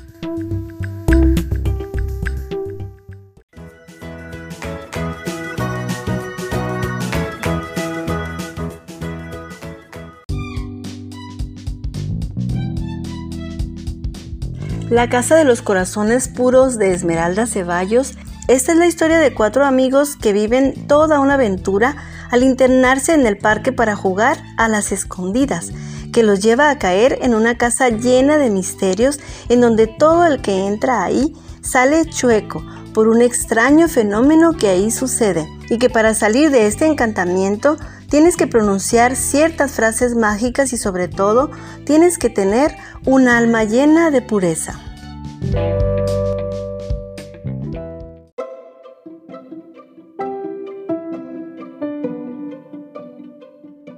La 14.94 15.10
Casa 15.10 15.36
de 15.36 15.44
los 15.44 15.64
Corazones 15.64 16.28
Puros 16.28 16.78
de 16.78 16.92
Esmeralda 16.92 17.48
Ceballos. 17.48 18.14
Esta 18.48 18.74
es 18.74 18.78
la 18.78 18.86
historia 18.86 19.18
de 19.18 19.34
cuatro 19.34 19.66
amigos 19.66 20.16
que 20.16 20.34
viven 20.34 20.86
toda 20.86 21.20
una 21.20 21.34
aventura 21.34 21.96
al 22.30 22.44
internarse 22.44 23.16
en 23.16 23.26
el 23.26 23.40
parque 23.40 23.72
para 23.72 23.96
jugar 23.96 24.38
a 24.56 24.68
las 24.68 24.92
escondidas, 24.92 25.72
que 26.12 26.22
los 26.22 26.42
lleva 26.42 26.70
a 26.70 26.78
caer 26.78 27.18
en 27.24 27.34
una 27.34 27.58
casa 27.58 27.90
llena 27.90 28.38
de 28.38 28.52
misterios 28.52 29.20
en 29.50 29.62
donde 29.62 29.88
todo 29.88 30.28
el 30.28 30.44
que 30.44 30.68
entra 30.68 31.04
ahí 31.04 31.34
sale 31.64 32.06
chueco 32.06 32.64
por 32.94 33.08
un 33.08 33.24
extraño 33.24 33.88
fenómeno 33.88 34.54
que 34.54 34.70
ahí 34.70 34.92
sucede 34.92 35.48
y 35.72 35.80
que 35.80 35.90
para 35.90 36.14
salir 36.14 36.52
de 36.52 36.68
este 36.68 36.86
encantamiento 36.86 37.78
tienes 38.14 38.38
que 38.38 38.46
pronunciar 38.46 39.16
ciertas 39.16 39.72
frases 39.72 40.14
mágicas 40.14 40.72
y 40.72 40.78
sobre 40.78 41.08
todo 41.08 41.50
tienes 41.84 42.20
que 42.20 42.30
tener 42.30 42.76
un 43.06 43.28
alma 43.28 43.64
llena 43.64 44.12
de 44.12 44.22
pureza. 44.22 44.80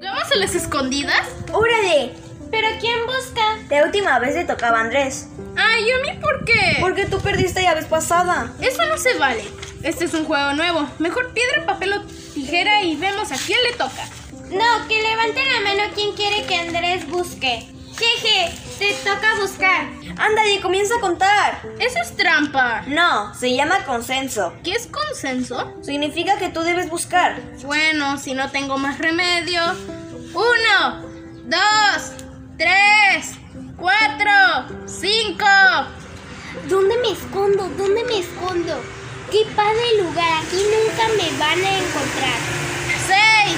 ¿Vamos 0.02 0.32
a 0.32 0.38
las 0.38 0.56
escondidas? 0.56 1.28
¡Órale! 1.52 2.14
¿Pero 2.50 2.68
quién 2.80 3.06
busca? 3.06 3.42
La 3.70 3.84
última 3.84 4.18
vez 4.20 4.36
le 4.36 4.46
tocaba 4.46 4.78
a 4.78 4.82
Andrés. 4.84 5.28
Ay, 5.58 5.92
¿a 5.92 6.14
mí 6.14 6.22
por 6.22 6.46
qué? 6.46 6.78
Porque 6.80 7.06
tú 7.06 7.20
perdiste 7.20 7.64
la 7.64 7.74
vez 7.74 7.84
pasada. 7.84 8.54
Eso 8.62 8.86
no 8.86 8.98
se 8.98 9.18
vale. 9.18 9.44
Este 9.86 10.06
es 10.06 10.16
un 10.16 10.26
juego 10.26 10.54
nuevo. 10.54 10.90
Mejor 10.98 11.32
piedra, 11.32 11.64
papel 11.64 11.94
o 11.94 12.02
tijera 12.34 12.82
y 12.82 12.96
vemos 12.96 13.32
a 13.32 13.38
quién 13.38 13.60
le 13.62 13.74
toca. 13.74 14.10
No, 14.50 14.88
que 14.88 15.00
levante 15.00 15.46
la 15.46 15.62
mano 15.62 15.94
quien 15.94 16.16
quiere 16.16 16.44
que 16.48 16.56
Andrés 16.56 17.08
busque. 17.08 17.68
Jeje, 17.96 18.52
te 18.80 18.94
toca 19.08 19.40
buscar. 19.40 19.86
Ándale, 20.18 20.60
comienza 20.60 20.96
a 20.98 21.02
contar. 21.02 21.62
Eso 21.78 22.00
es 22.02 22.18
trampa. 22.18 22.82
No, 22.88 23.36
se 23.36 23.54
llama 23.56 23.86
consenso. 23.86 24.54
¿Qué 24.64 24.72
es 24.72 24.88
consenso? 24.88 25.76
Significa 25.84 26.40
que 26.40 26.50
tú 26.50 26.62
debes 26.62 26.90
buscar. 26.90 27.40
Bueno, 27.64 28.18
si 28.18 28.34
no 28.34 28.50
tengo 28.50 28.80
más 28.80 28.98
remedio. 28.98 29.62
Uno, 30.34 31.04
dos, 31.44 32.12
tres, 32.58 33.36
cuatro, 33.78 34.80
cinco. 34.88 35.46
¿Dónde 36.68 36.98
me 37.04 37.12
escondo? 37.12 37.70
¿Dónde 37.78 38.04
me 38.04 38.18
escondo? 38.18 38.82
¡Qué 39.32 39.46
padre 39.56 40.02
lugar! 40.02 40.44
Aquí 40.44 40.58
nunca 40.58 41.08
me 41.18 41.38
van 41.38 41.60
a 41.64 41.78
encontrar. 41.78 42.40
Seis, 43.08 43.58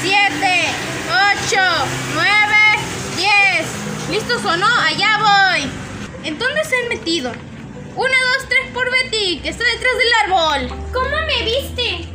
siete, 0.00 0.66
ocho, 1.06 1.60
nueve, 2.14 2.62
diez. 3.16 3.66
¿Listos 4.10 4.44
o 4.44 4.56
no? 4.56 4.66
Allá 4.66 5.18
voy. 5.18 5.70
¿En 6.24 6.38
dónde 6.38 6.64
se 6.64 6.76
han 6.76 6.88
metido? 6.88 7.30
Uno, 7.94 8.08
dos, 8.08 8.48
tres 8.48 8.70
por 8.72 8.90
Betty, 8.90 9.40
que 9.40 9.50
está 9.50 9.64
detrás 9.64 9.92
del 9.98 10.12
árbol. 10.24 10.68
¿Cómo 10.92 11.16
me 11.26 11.44
viste? 11.44 12.08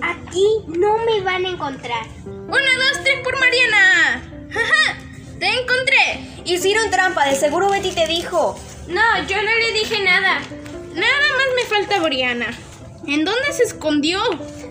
Aquí 0.00 0.46
no 0.68 0.98
me 0.98 1.20
van 1.22 1.44
a 1.44 1.48
encontrar. 1.48 2.06
Uno, 2.24 2.54
dos, 2.54 3.02
tres 3.02 3.20
por 3.24 3.38
Mariana. 3.38 4.22
¡Jaja! 4.50 4.98
¡Te 5.40 5.48
encontré! 5.60 6.20
Hicieron 6.44 6.90
trampa, 6.90 7.26
de 7.26 7.36
seguro 7.36 7.68
Betty 7.68 7.90
te 7.90 8.06
dijo. 8.06 8.58
No, 8.86 9.26
yo 9.26 9.42
no 9.42 9.50
le 9.50 9.72
dije 9.72 10.04
nada. 10.04 10.40
Nada 10.94 11.23
me 11.54 11.64
falta 11.64 12.00
Briana. 12.00 12.46
¿En 13.06 13.24
dónde 13.24 13.52
se 13.52 13.64
escondió? 13.64 14.20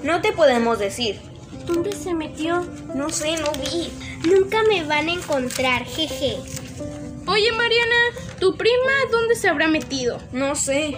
No 0.04 0.22
te 0.22 0.32
podemos 0.32 0.80
decir. 0.80 1.20
¿Dónde 1.66 1.94
se 1.94 2.14
metió? 2.14 2.66
No 2.94 3.10
sé, 3.10 3.38
no 3.38 3.52
vi. 3.54 3.92
Nunca 4.30 4.64
me 4.64 4.84
van 4.84 5.08
a 5.08 5.14
encontrar, 5.14 5.86
jeje. 5.86 6.38
Oye, 7.28 7.52
Mariana, 7.54 7.96
¿tu 8.40 8.58
prima 8.58 8.92
dónde 9.12 9.36
se 9.36 9.48
habrá 9.48 9.68
metido? 9.68 10.20
No 10.32 10.56
sé. 10.56 10.98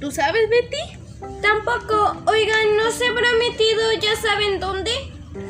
¿Tú 0.00 0.10
sabes, 0.10 0.50
Betty? 0.50 1.02
Tampoco. 1.40 2.22
Oigan, 2.26 2.76
¿no 2.76 2.90
se 2.90 3.06
habrá 3.06 3.32
metido 3.34 3.92
ya 4.00 4.16
saben 4.16 4.60
dónde? 4.60 4.90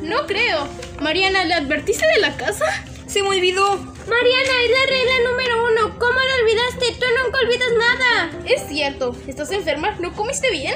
No 0.01 0.25
creo. 0.27 0.67
Mariana, 1.01 1.43
¿le 1.45 1.55
advertiste 1.55 2.05
de 2.15 2.21
la 2.21 2.37
casa? 2.37 2.65
Se 3.07 3.21
me 3.21 3.29
olvidó. 3.29 3.75
Mariana, 3.75 4.63
es 4.63 4.71
la 4.71 4.85
regla 4.87 5.29
número 5.29 5.65
uno. 5.65 5.99
¿Cómo 5.99 6.19
lo 6.19 6.43
olvidaste? 6.43 6.99
Tú 6.99 7.05
nunca 7.23 7.39
olvidas 7.39 7.69
nada. 7.77 8.31
Es 8.45 8.67
cierto. 8.83 9.15
¿Estás 9.27 9.49
enferma? 9.51 9.95
¿No 10.01 10.11
comiste 10.11 10.51
bien? 10.51 10.75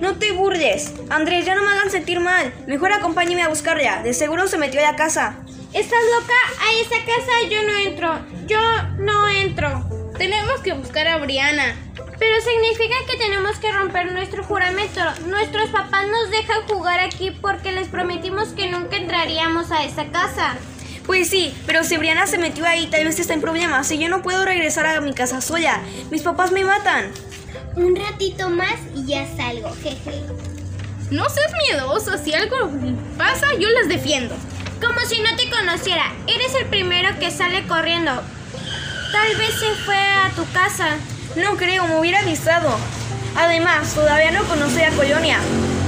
No 0.00 0.16
te 0.16 0.30
burles. 0.30 0.92
Andrés, 1.10 1.44
ya 1.44 1.56
no 1.56 1.64
me 1.64 1.72
hagan 1.72 1.90
sentir 1.90 2.20
mal. 2.20 2.52
Mejor 2.68 2.92
acompáñeme 2.92 3.42
a 3.42 3.48
buscarla. 3.48 4.00
De 4.04 4.14
seguro 4.14 4.46
se 4.46 4.58
metió 4.58 4.78
a 4.78 4.92
la 4.92 4.96
casa. 4.96 5.38
¿Estás 5.72 5.98
loca? 6.20 6.34
A 6.60 6.72
esa 6.80 7.04
casa 7.04 7.32
yo 7.50 7.62
no 7.64 7.76
entro. 7.78 8.20
Yo 8.46 8.60
no 8.98 9.28
entro. 9.28 9.84
Tenemos 10.16 10.60
que 10.60 10.72
buscar 10.72 11.08
a 11.08 11.16
Briana. 11.16 11.74
Pero 12.20 12.34
significa 12.40 12.94
que 13.10 13.16
tenemos 13.16 13.58
que 13.58 13.72
romper 13.72 14.12
nuestro 14.12 14.44
juramento. 14.44 15.00
Nuestros 15.26 15.70
papás 15.70 16.06
nos 16.06 16.30
dejan 16.30 16.62
jugar 16.68 17.00
aquí 17.00 17.32
porque 17.32 17.72
les 17.72 17.88
prometimos 17.88 18.50
que 18.50 18.70
nunca 18.70 18.96
entraríamos 18.96 19.72
a 19.72 19.82
esa 19.82 20.06
casa. 20.06 20.56
Pues 21.06 21.28
sí, 21.28 21.54
pero 21.66 21.82
si 21.82 21.96
Briana 21.96 22.26
se 22.26 22.38
metió 22.38 22.66
ahí, 22.66 22.86
tal 22.86 23.04
vez 23.04 23.18
está 23.18 23.34
en 23.34 23.40
problemas. 23.40 23.90
Y 23.90 23.98
yo 23.98 24.08
no 24.08 24.22
puedo 24.22 24.44
regresar 24.44 24.86
a 24.86 25.00
mi 25.00 25.12
casa 25.12 25.40
sola. 25.40 25.80
Mis 26.12 26.22
papás 26.22 26.52
me 26.52 26.64
matan. 26.64 27.10
Un 27.78 27.94
ratito 27.94 28.50
más 28.50 28.74
y 28.92 29.04
ya 29.06 29.24
salgo, 29.36 29.72
jeje. 29.80 30.24
No 31.12 31.28
seas 31.30 31.52
miedosa. 31.68 32.18
Si 32.18 32.34
algo 32.34 32.56
pasa, 33.16 33.46
yo 33.56 33.70
las 33.70 33.88
defiendo. 33.88 34.34
Como 34.84 34.98
si 35.06 35.20
no 35.20 35.36
te 35.36 35.48
conociera. 35.48 36.12
Eres 36.26 36.56
el 36.56 36.66
primero 36.66 37.16
que 37.20 37.30
sale 37.30 37.68
corriendo. 37.68 38.10
Tal 39.12 39.36
vez 39.36 39.54
se 39.54 39.72
fue 39.84 39.96
a 39.96 40.32
tu 40.34 40.44
casa. 40.52 40.88
No 41.36 41.56
creo, 41.56 41.86
me 41.86 42.00
hubiera 42.00 42.18
avisado. 42.18 42.76
Además, 43.36 43.94
todavía 43.94 44.32
no 44.32 44.42
conocí 44.48 44.82
a 44.82 44.90
Colonia. 44.90 45.38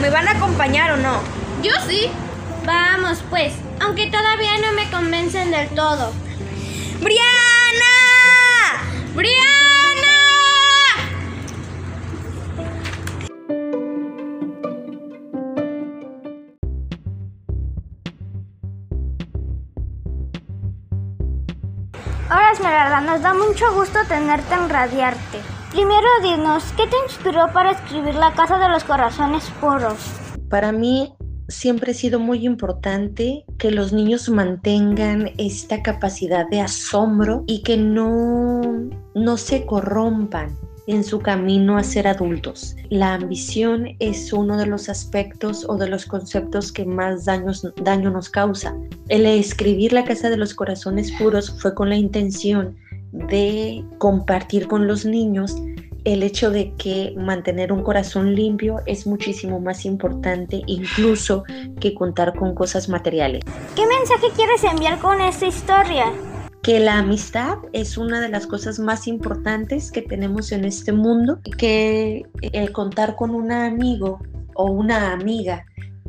¿Me 0.00 0.10
van 0.10 0.28
a 0.28 0.32
acompañar 0.32 0.92
o 0.92 0.96
no? 0.96 1.20
Yo 1.60 1.72
sí. 1.88 2.08
Vamos, 2.64 3.18
pues, 3.30 3.52
aunque 3.80 4.06
todavía 4.06 4.58
no 4.58 4.72
me 4.74 4.88
convencen 4.90 5.50
del 5.50 5.68
todo. 5.70 6.12
¡Briana! 7.00 7.24
¡Briana! 9.12 9.79
Nos 23.20 23.22
da 23.22 23.34
mucho 23.34 23.74
gusto 23.74 23.98
tenerte 24.08 24.54
en 24.54 24.70
Radiarte. 24.70 25.40
Primero 25.72 26.06
dinos, 26.22 26.64
¿qué 26.74 26.86
te 26.86 26.96
inspiró 27.04 27.52
para 27.52 27.72
escribir 27.72 28.14
La 28.14 28.32
Casa 28.32 28.58
de 28.58 28.70
los 28.70 28.82
Corazones 28.84 29.44
Puros? 29.60 29.98
Para 30.48 30.72
mí, 30.72 31.12
siempre 31.48 31.90
ha 31.90 31.94
sido 31.94 32.18
muy 32.18 32.46
importante 32.46 33.44
que 33.58 33.70
los 33.70 33.92
niños 33.92 34.30
mantengan 34.30 35.32
esta 35.36 35.82
capacidad 35.82 36.48
de 36.48 36.60
asombro 36.60 37.44
y 37.46 37.62
que 37.62 37.76
no, 37.76 38.62
no 39.14 39.36
se 39.36 39.66
corrompan 39.66 40.56
en 40.86 41.04
su 41.04 41.18
camino 41.20 41.76
a 41.76 41.84
ser 41.84 42.08
adultos. 42.08 42.74
La 42.88 43.14
ambición 43.14 43.96
es 43.98 44.32
uno 44.32 44.56
de 44.56 44.66
los 44.66 44.88
aspectos 44.88 45.66
o 45.68 45.76
de 45.76 45.88
los 45.88 46.06
conceptos 46.06 46.72
que 46.72 46.86
más 46.86 47.26
daños, 47.26 47.66
daño 47.82 48.10
nos 48.10 48.30
causa. 48.30 48.74
El 49.08 49.26
escribir 49.26 49.92
La 49.92 50.04
Casa 50.04 50.30
de 50.30 50.38
los 50.38 50.54
Corazones 50.54 51.12
Puros 51.12 51.54
fue 51.60 51.74
con 51.74 51.90
la 51.90 51.96
intención 51.96 52.78
de 53.12 53.84
compartir 53.98 54.66
con 54.68 54.86
los 54.86 55.04
niños 55.04 55.56
el 56.04 56.22
hecho 56.22 56.50
de 56.50 56.72
que 56.76 57.14
mantener 57.16 57.72
un 57.72 57.82
corazón 57.82 58.34
limpio 58.34 58.80
es 58.86 59.06
muchísimo 59.06 59.60
más 59.60 59.84
importante 59.84 60.62
incluso 60.66 61.44
que 61.78 61.94
contar 61.94 62.34
con 62.34 62.54
cosas 62.54 62.88
materiales. 62.88 63.44
¿Qué 63.76 63.82
mensaje 63.86 64.28
quieres 64.34 64.64
enviar 64.64 64.98
con 64.98 65.20
esta 65.20 65.46
historia? 65.46 66.06
que 66.62 66.78
la 66.78 66.98
amistad 66.98 67.56
es 67.72 67.96
una 67.96 68.20
de 68.20 68.28
las 68.28 68.46
cosas 68.46 68.78
más 68.78 69.06
importantes 69.06 69.90
que 69.90 70.02
tenemos 70.02 70.52
en 70.52 70.66
este 70.66 70.92
mundo, 70.92 71.40
que 71.56 72.26
el 72.52 72.70
contar 72.72 73.16
con 73.16 73.34
un 73.34 73.50
amigo 73.50 74.20
o 74.54 74.70
una 74.70 75.12
amiga 75.12 75.64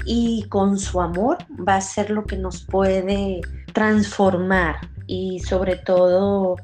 y 0.05 0.43
con 0.49 0.77
su 0.77 0.99
amor 0.99 1.37
va 1.67 1.77
a 1.77 1.81
ser 1.81 2.09
lo 2.09 2.25
que 2.25 2.35
nos 2.35 2.65
puede 2.65 3.39
transformar 3.73 4.89
y 5.11 5.39
sobre 5.39 5.75
todo 5.75 6.55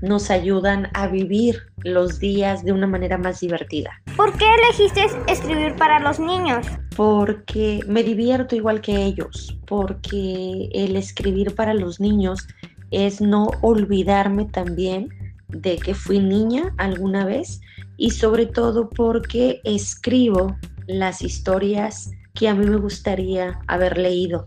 nos 0.00 0.30
ayudan 0.30 0.88
a 0.94 1.08
vivir 1.08 1.62
los 1.82 2.20
días 2.20 2.64
de 2.64 2.72
una 2.72 2.86
manera 2.86 3.18
más 3.18 3.40
divertida. 3.40 3.90
¿Por 4.16 4.32
qué 4.38 4.44
elegiste 4.54 5.06
escribir 5.26 5.74
para 5.74 5.98
los 5.98 6.20
niños? 6.20 6.64
Porque 6.96 7.80
me 7.88 8.04
divierto 8.04 8.54
igual 8.54 8.80
que 8.80 9.02
ellos, 9.02 9.58
porque 9.66 10.68
el 10.72 10.94
escribir 10.94 11.56
para 11.56 11.74
los 11.74 11.98
niños 11.98 12.46
es 12.92 13.20
no 13.20 13.50
olvidarme 13.62 14.44
también 14.44 15.08
de 15.48 15.76
que 15.76 15.92
fui 15.94 16.20
niña 16.20 16.72
alguna 16.78 17.24
vez 17.24 17.60
y 17.96 18.10
sobre 18.10 18.46
todo 18.46 18.88
porque 18.88 19.60
escribo 19.64 20.56
las 20.86 21.22
historias 21.22 22.12
que 22.34 22.48
a 22.48 22.54
mí 22.54 22.66
me 22.66 22.76
gustaría 22.76 23.58
haber 23.66 23.98
leído 23.98 24.46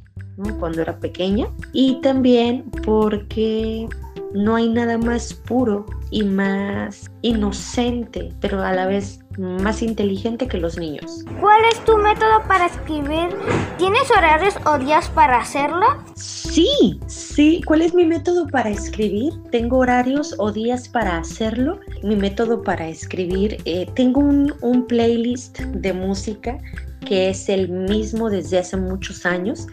cuando 0.60 0.82
era 0.82 1.00
pequeña 1.00 1.48
y 1.74 2.00
también 2.02 2.70
porque 2.86 3.88
no 4.34 4.56
hay 4.56 4.70
nada 4.70 4.98
más 4.98 5.34
puro 5.34 5.86
y 6.12 6.24
más 6.24 7.10
inocente, 7.22 8.34
pero 8.40 8.62
a 8.62 8.74
la 8.74 8.86
vez 8.86 9.20
más 9.38 9.82
inteligente 9.82 10.48
que 10.48 10.58
los 10.58 10.78
niños. 10.78 11.24
¿Cuál 11.40 11.62
es 11.72 11.84
tu 11.86 11.98
método 11.98 12.44
para 12.48 12.66
escribir? 12.66 13.30
¿Tienes 13.78 14.12
horarios 14.12 14.56
o 14.66 14.78
días 14.78 15.10
para 15.10 15.40
hacerlo? 15.40 15.86
Sí, 16.16 17.00
sí. 17.08 17.62
¿Cuál 17.66 17.84
es 17.84 17.94
mi 17.94 18.06
método 18.06 18.48
para 18.48 18.70
escribir? 18.70 19.34
Tengo 19.52 19.78
horarios 19.78 20.36
o 20.38 20.52
días 20.52 20.90
para 20.90 21.18
hacerlo. 21.18 21.80
Mi 22.04 22.16
método 22.16 22.64
para 22.64 22.88
escribir, 22.88 23.58
eh, 23.66 23.88
tengo 23.96 24.20
un, 24.20 24.54
un 24.62 24.86
playlist 24.88 25.60
de 25.60 25.94
música 25.94 26.58
que 27.06 27.30
es 27.30 27.48
el 27.50 27.70
mismo 27.70 28.30
desde 28.30 28.60
hace 28.60 28.76
muchos 28.76 29.26
años 29.26 29.68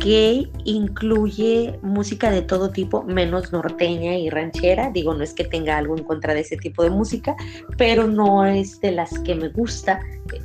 que 0.00 0.48
incluye 0.64 1.78
música 1.82 2.30
de 2.30 2.42
todo 2.42 2.70
tipo, 2.70 3.04
menos 3.04 3.52
norteña 3.52 4.16
y 4.16 4.30
ranchera. 4.30 4.90
Digo, 4.90 5.14
no 5.14 5.22
es 5.22 5.34
que 5.34 5.44
tenga 5.44 5.76
algo 5.76 5.96
en 5.96 6.04
contra 6.04 6.34
de 6.34 6.40
ese 6.40 6.56
tipo 6.56 6.82
de 6.82 6.90
música, 6.90 7.36
pero 7.76 8.08
no 8.08 8.44
es 8.44 8.80
de 8.80 8.92
las 8.92 9.16
que 9.20 9.34
me 9.34 9.48
gusta, 9.48 10.00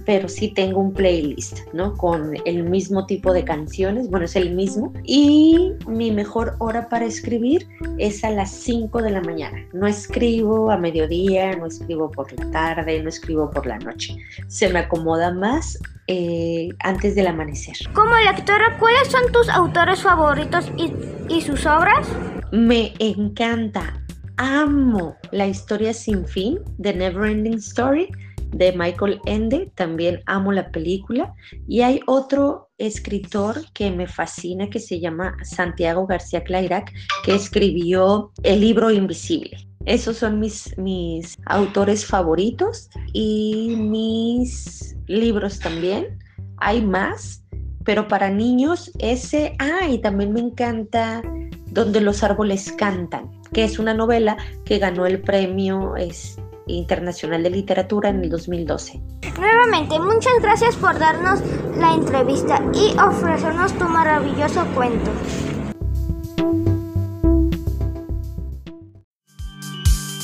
pero 0.06 0.28
sí 0.28 0.50
tengo 0.50 0.80
un 0.80 0.94
playlist, 0.94 1.60
¿no? 1.74 1.94
Con 1.94 2.34
el 2.46 2.64
mismo 2.64 3.06
tipo 3.06 3.34
de 3.34 3.44
canciones, 3.44 4.10
bueno, 4.10 4.26
es 4.26 4.36
el 4.36 4.54
mismo. 4.56 4.94
Y 5.04 5.72
mi 5.88 6.12
mejor 6.12 6.56
hora 6.60 6.90
para 6.90 7.06
escribir 7.06 7.68
es 7.98 8.24
a 8.24 8.32
las 8.32 8.52
5 8.52 9.02
de 9.02 9.12
la 9.12 9.22
mañana. 9.22 9.66
No 9.74 9.88
escribo 9.88 10.72
a 10.72 10.78
mediodía, 10.78 11.56
no 11.56 11.66
escribo 11.66 12.12
por 12.12 12.32
la 12.34 12.50
tarde, 12.52 13.02
no 13.02 13.10
escribo 13.10 13.50
por 13.50 13.66
la 13.66 13.78
noche. 13.80 14.18
Se 14.48 14.70
me 14.70 14.80
acomoda 14.80 15.34
más 15.34 15.80
eh, 16.08 16.70
antes 16.80 17.16
del 17.16 17.28
amanecer. 17.28 17.76
Como 17.94 18.14
lectora, 18.16 18.78
¿cuáles 18.80 19.08
son 19.08 19.32
tus 19.32 19.50
autores 19.50 20.02
favoritos 20.02 20.72
y, 20.78 20.94
y 21.34 21.42
sus 21.42 21.66
obras? 21.66 22.08
Me 22.52 22.94
encanta, 23.00 24.02
amo 24.38 25.16
la 25.32 25.48
historia 25.48 25.94
sin 25.94 26.26
fin 26.26 26.60
de 26.78 26.94
Neverending 26.94 27.56
Story 27.56 28.10
de 28.56 28.72
Michael 28.72 29.20
Ende, 29.26 29.70
también 29.76 30.22
amo 30.26 30.52
la 30.54 30.72
película. 30.72 31.34
Y 31.68 31.82
hay 31.82 32.00
otro 32.08 32.70
escritor 32.78 33.62
que 33.74 33.92
me 33.92 34.08
fascina 34.08 34.70
que 34.70 34.80
se 34.80 35.00
llama 35.00 35.36
Santiago 35.44 36.08
García 36.08 36.44
Clairac, 36.44 36.92
que 37.24 37.36
escribió 37.36 38.32
El 38.44 38.62
libro 38.62 38.92
invisible. 38.92 39.58
Esos 39.86 40.18
son 40.18 40.40
mis, 40.40 40.76
mis 40.78 41.38
autores 41.46 42.06
favoritos 42.06 42.90
y 43.14 43.76
mis 43.78 44.96
libros 45.08 45.60
también. 45.60 46.18
Hay 46.58 46.82
más, 46.82 47.44
pero 47.84 48.08
para 48.08 48.30
niños 48.30 48.90
ese, 49.00 49.56
ah, 49.60 49.88
y 49.88 50.00
también 50.00 50.32
me 50.32 50.40
encanta 50.40 51.22
Donde 51.68 52.00
los 52.00 52.24
árboles 52.24 52.72
cantan, 52.72 53.30
que 53.52 53.66
es 53.66 53.80
una 53.80 53.94
novela 53.94 54.38
que 54.64 54.80
ganó 54.80 55.06
el 55.06 55.22
premio 55.22 55.98
es, 55.98 56.38
internacional 56.68 57.44
de 57.44 57.50
literatura 57.50 58.10
en 58.10 58.24
el 58.24 58.30
2012. 58.30 59.02
Nuevamente, 59.40 60.00
muchas 60.00 60.34
gracias 60.42 60.76
por 60.76 60.98
darnos 60.98 61.40
la 61.78 61.94
entrevista 61.94 62.62
y 62.74 62.98
ofrecernos 62.98 63.74
tu 63.74 63.86
maravilloso 63.86 64.66
cuento. 64.74 65.12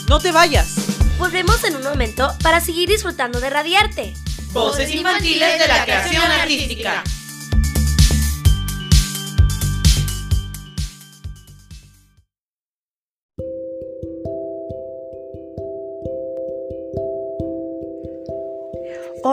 No 0.07 0.19
te 0.19 0.31
vayas. 0.31 1.17
Volvemos 1.17 1.63
en 1.63 1.75
un 1.77 1.83
momento 1.83 2.29
para 2.43 2.59
seguir 2.59 2.89
disfrutando 2.89 3.39
de 3.39 3.49
Radiarte. 3.49 4.13
Voces 4.51 4.93
infantiles 4.93 5.59
de 5.59 5.67
la 5.67 5.83
creación 5.83 6.23
artística. 6.23 7.03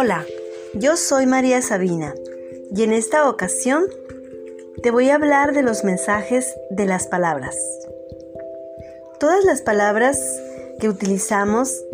Hola, 0.00 0.24
yo 0.74 0.96
soy 0.96 1.26
María 1.26 1.60
Sabina 1.60 2.14
y 2.72 2.84
en 2.84 2.92
esta 2.92 3.28
ocasión 3.28 3.84
te 4.80 4.92
voy 4.92 5.10
a 5.10 5.16
hablar 5.16 5.52
de 5.52 5.64
los 5.64 5.82
mensajes 5.82 6.54
de 6.70 6.86
las 6.86 7.08
palabras. 7.08 7.56
Todas 9.18 9.44
las 9.44 9.60
palabras 9.60 10.20
que 10.78 10.88
utilizamos 10.88 11.84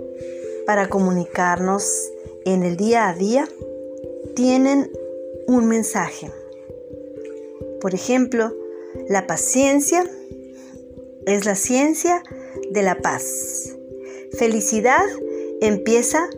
para 0.66 0.90
comunicarnos 0.90 2.10
en 2.44 2.62
el 2.62 2.76
día 2.76 3.08
a 3.08 3.14
día 3.14 3.48
tienen 4.36 4.92
un 5.46 5.64
mensaje. 5.64 6.30
Por 7.80 7.94
ejemplo, 7.94 8.52
la 9.08 9.26
paciencia 9.26 10.04
es 11.24 11.46
la 11.46 11.54
ciencia 11.54 12.22
de 12.70 12.82
la 12.82 12.96
paz. 12.96 13.74
Felicidad 14.36 15.06
empieza 15.62 16.28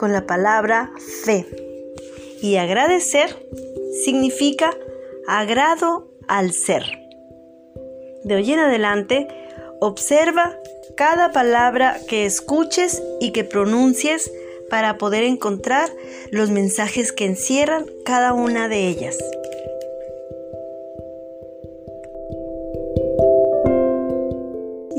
con 0.00 0.14
la 0.14 0.26
palabra 0.26 0.90
fe. 1.24 1.46
Y 2.40 2.56
agradecer 2.56 3.36
significa 4.02 4.74
agrado 5.28 6.08
al 6.26 6.54
ser. 6.54 6.84
De 8.24 8.36
hoy 8.36 8.50
en 8.50 8.60
adelante, 8.60 9.28
observa 9.78 10.56
cada 10.96 11.32
palabra 11.32 11.98
que 12.08 12.24
escuches 12.24 13.02
y 13.20 13.32
que 13.32 13.44
pronuncies 13.44 14.32
para 14.70 14.96
poder 14.96 15.22
encontrar 15.22 15.90
los 16.30 16.48
mensajes 16.48 17.12
que 17.12 17.26
encierran 17.26 17.84
cada 18.06 18.32
una 18.32 18.68
de 18.68 18.88
ellas. 18.88 19.18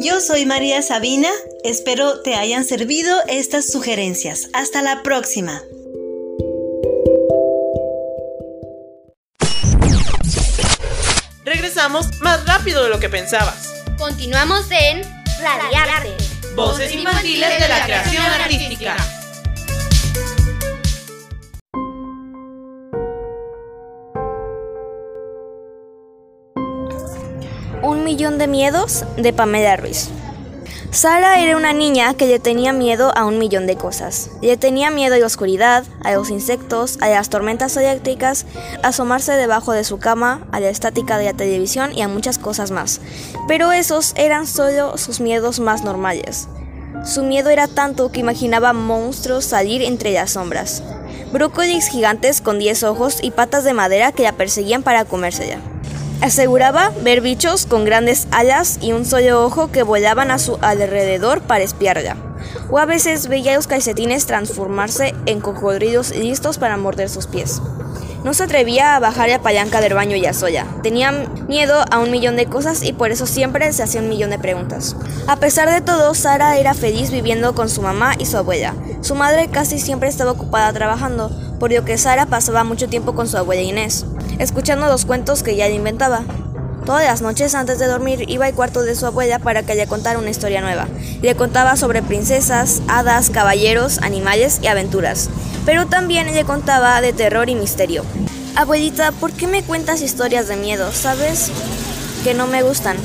Yo 0.04 0.20
soy 0.20 0.48
María 0.48 0.82
Sabina, 0.82 1.30
espero 1.64 2.22
te 2.22 2.34
hayan 2.34 2.66
servido 2.66 3.16
estas 3.28 3.72
sugerencias. 3.72 4.50
Hasta 4.52 4.82
la 4.82 5.04
próxima. 5.04 5.62
Regresamos 11.46 12.20
más 12.20 12.44
rápido 12.48 12.84
de 12.84 12.90
lo 12.90 13.00
que 13.00 13.10
pensabas. 13.10 13.84
Continuamos 14.00 14.66
en 14.72 15.04
Radiarte. 15.40 16.16
Voces 16.56 16.96
infantiles 16.96 17.60
de 17.60 17.68
la 17.68 17.84
creación 17.84 18.24
artística. 18.24 19.21
Millón 28.12 28.38
de 28.38 28.48
miedos 28.48 29.06
de 29.16 29.32
Pamela 29.32 29.78
Ruiz. 29.78 30.10
Sara 30.92 31.40
era 31.40 31.56
una 31.56 31.72
niña 31.72 32.14
que 32.14 32.28
le 32.28 32.40
tenía 32.40 32.74
miedo 32.74 33.14
a 33.16 33.24
un 33.24 33.40
millón 33.40 33.68
de 33.68 33.78
cosas. 33.78 34.32
Le 34.42 34.58
tenía 34.58 34.92
miedo 34.92 35.16
a 35.16 35.18
la 35.18 35.26
oscuridad, 35.26 35.86
a 36.04 36.12
los 36.12 36.30
insectos, 36.30 36.98
a 37.00 37.08
las 37.08 37.30
tormentas 37.30 37.78
eléctricas, 37.78 38.46
a 38.84 38.90
asomarse 38.90 39.32
debajo 39.32 39.72
de 39.72 39.86
su 39.86 39.98
cama, 39.98 40.46
a 40.52 40.60
la 40.60 40.68
estática 40.68 41.18
de 41.18 41.24
la 41.24 41.34
televisión 41.34 41.94
y 41.94 42.02
a 42.02 42.10
muchas 42.10 42.38
cosas 42.38 42.70
más. 42.70 43.00
Pero 43.48 43.72
esos 43.72 44.12
eran 44.18 44.46
solo 44.46 44.98
sus 44.98 45.22
miedos 45.22 45.62
más 45.62 45.86
normales. 45.86 46.50
Su 47.06 47.24
miedo 47.24 47.50
era 47.50 47.70
tanto 47.70 48.12
que 48.12 48.20
imaginaba 48.20 48.74
monstruos 48.74 49.46
salir 49.46 49.82
entre 49.84 50.12
las 50.12 50.32
sombras. 50.32 50.84
Brócolis 51.32 51.88
gigantes 51.88 52.42
con 52.42 52.60
10 52.60 52.84
ojos 52.84 53.20
y 53.24 53.32
patas 53.32 53.64
de 53.64 53.72
madera 53.72 54.12
que 54.12 54.24
la 54.24 54.34
perseguían 54.34 54.84
para 54.84 55.06
comérsela. 55.06 55.71
Aseguraba 56.22 56.92
ver 57.02 57.22
bichos 57.22 57.66
con 57.66 57.84
grandes 57.84 58.28
alas 58.30 58.78
y 58.80 58.92
un 58.92 59.06
solo 59.06 59.44
ojo 59.44 59.72
que 59.72 59.82
volaban 59.82 60.30
a 60.30 60.38
su 60.38 60.60
alrededor 60.62 61.42
para 61.42 61.64
espiarla. 61.64 62.16
O 62.70 62.78
a 62.78 62.86
veces 62.86 63.28
veía 63.28 63.56
los 63.56 63.66
calcetines 63.66 64.28
transformarse 64.28 65.16
en 65.26 65.42
cocodrilos 65.42 66.16
listos 66.16 66.60
para 66.60 66.78
morder 66.78 67.10
sus 67.10 67.26
pies. 67.26 67.60
No 68.24 68.36
se 68.36 68.44
atrevía 68.44 68.96
a 68.96 69.00
bajar 69.00 69.30
la 69.30 69.42
palanca 69.42 69.82
del 69.82 69.96
baño 69.96 70.16
ya 70.16 70.34
sola. 70.34 70.68
Tenía 70.84 71.12
miedo 71.48 71.84
a 71.90 71.98
un 71.98 72.12
millón 72.12 72.36
de 72.36 72.46
cosas 72.46 72.84
y 72.84 72.94
por 72.94 73.12
eso 73.12 73.26
siempre 73.26 73.74
se 73.74 73.82
hacía 73.82 74.02
un 74.02 74.10
millón 74.10 74.30
de 74.30 74.38
preguntas. 74.38 74.96
A 75.28 75.38
pesar 75.38 75.72
de 75.72 75.82
todo, 75.82 76.14
Sara 76.14 76.58
era 76.58 76.76
feliz 76.76 77.10
viviendo 77.10 77.56
con 77.56 77.68
su 77.68 77.82
mamá 77.82 78.14
y 78.20 78.28
su 78.28 78.38
abuela. 78.38 78.76
Su 79.02 79.16
madre 79.16 79.48
casi 79.48 79.80
siempre 79.80 80.08
estaba 80.08 80.32
ocupada 80.32 80.72
trabajando, 80.72 81.32
por 81.60 81.72
lo 81.72 81.84
que 81.84 81.98
Sara 81.98 82.28
pasaba 82.28 82.64
mucho 82.64 82.88
tiempo 82.88 83.16
con 83.16 83.28
su 83.28 83.38
abuela 83.38 83.64
Inés, 83.64 84.06
escuchando 84.38 84.86
los 84.88 85.06
cuentos 85.06 85.42
que 85.42 85.52
ella 85.52 85.68
le 85.68 85.76
inventaba. 85.76 86.24
Todas 86.86 87.04
las 87.04 87.22
noches 87.22 87.54
antes 87.54 87.78
de 87.78 87.86
dormir 87.86 88.26
iba 88.28 88.48
al 88.48 88.56
cuarto 88.56 88.82
de 88.82 88.96
su 88.96 89.06
abuela 89.06 89.40
para 89.40 89.64
que 89.64 89.76
le 89.76 89.88
contara 89.88 90.18
una 90.18 90.32
historia 90.32 90.62
nueva. 90.62 90.88
Le 91.22 91.36
contaba 91.36 91.76
sobre 91.76 92.02
princesas, 92.02 92.82
hadas, 92.88 93.30
caballeros, 93.30 94.00
animales 94.00 94.60
y 94.64 94.68
aventuras. 94.68 95.30
Pero 95.66 95.86
también 95.86 96.34
le 96.34 96.44
contaba 96.44 97.00
de 97.02 97.14
terror 97.14 97.50
y 97.50 97.56
misterio. 97.56 98.04
Abuelita, 98.56 99.12
¿por 99.12 99.32
qué 99.32 99.48
me 99.48 99.64
cuentas 99.64 100.02
historias 100.02 100.48
de 100.48 100.58
miedo? 100.58 100.92
¿Sabes? 100.92 101.52
Que 102.24 102.34
no 102.34 102.48
me 102.48 102.64
gustan. 102.64 102.98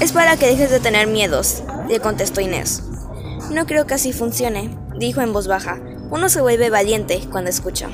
Es 0.00 0.12
para 0.12 0.36
que 0.36 0.46
dejes 0.46 0.70
de 0.70 0.80
tener 0.80 1.08
miedos, 1.08 1.62
le 1.88 2.00
contestó 2.00 2.40
Inés. 2.40 2.82
No 3.50 3.66
creo 3.66 3.86
que 3.86 3.94
así 3.94 4.12
funcione, 4.12 4.74
dijo 4.96 5.20
en 5.20 5.32
voz 5.32 5.48
baja. 5.48 5.78
Uno 6.10 6.28
se 6.28 6.40
vuelve 6.40 6.70
valiente 6.70 7.20
cuando 7.30 7.50
escucha. 7.50 7.88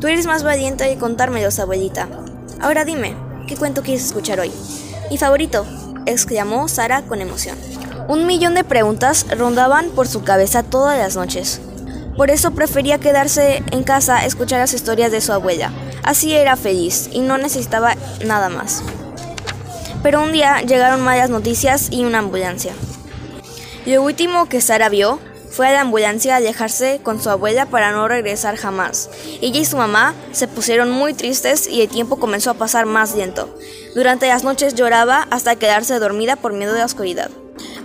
Tú 0.00 0.08
eres 0.08 0.26
más 0.26 0.42
valiente 0.42 0.84
de 0.84 0.96
contármelos, 0.96 1.58
abuelita. 1.58 2.08
Ahora 2.60 2.84
dime, 2.84 3.14
¿qué 3.46 3.56
cuento 3.56 3.82
quieres 3.82 4.04
escuchar 4.04 4.40
hoy? 4.40 4.50
Mi 5.10 5.18
favorito, 5.18 5.66
exclamó 6.06 6.68
Sara 6.68 7.02
con 7.02 7.20
emoción. 7.20 7.56
Un 8.08 8.26
millón 8.26 8.54
de 8.54 8.64
preguntas 8.64 9.26
rondaban 9.36 9.90
por 9.90 10.08
su 10.08 10.22
cabeza 10.24 10.62
todas 10.62 10.98
las 10.98 11.16
noches. 11.16 11.60
Por 12.16 12.30
eso 12.30 12.52
prefería 12.52 12.98
quedarse 12.98 13.62
en 13.70 13.82
casa 13.82 14.18
a 14.18 14.26
escuchar 14.26 14.60
las 14.60 14.72
historias 14.72 15.12
de 15.12 15.20
su 15.20 15.32
abuela. 15.32 15.72
Así 16.02 16.34
era 16.34 16.56
feliz 16.56 17.08
y 17.12 17.20
no 17.20 17.38
necesitaba 17.38 17.94
nada 18.24 18.48
más. 18.48 18.82
Pero 20.02 20.22
un 20.22 20.32
día 20.32 20.62
llegaron 20.62 21.02
malas 21.02 21.30
noticias 21.30 21.88
y 21.90 22.04
una 22.04 22.18
ambulancia. 22.18 22.72
Lo 23.86 24.02
último 24.02 24.48
que 24.48 24.60
Sara 24.60 24.88
vio 24.88 25.20
fue 25.56 25.68
a 25.68 25.72
la 25.72 25.80
ambulancia 25.80 26.34
a 26.34 26.36
alejarse 26.36 27.00
con 27.02 27.18
su 27.18 27.30
abuela 27.30 27.64
para 27.64 27.90
no 27.90 28.06
regresar 28.08 28.56
jamás. 28.56 29.08
Ella 29.40 29.60
y 29.60 29.64
su 29.64 29.78
mamá 29.78 30.14
se 30.30 30.48
pusieron 30.48 30.90
muy 30.90 31.14
tristes 31.14 31.66
y 31.66 31.80
el 31.80 31.88
tiempo 31.88 32.18
comenzó 32.18 32.50
a 32.50 32.54
pasar 32.54 32.84
más 32.84 33.14
lento. 33.14 33.48
Durante 33.94 34.28
las 34.28 34.44
noches 34.44 34.74
lloraba 34.74 35.26
hasta 35.30 35.56
quedarse 35.56 35.98
dormida 35.98 36.36
por 36.36 36.52
miedo 36.52 36.74
de 36.74 36.80
la 36.80 36.84
oscuridad. 36.84 37.30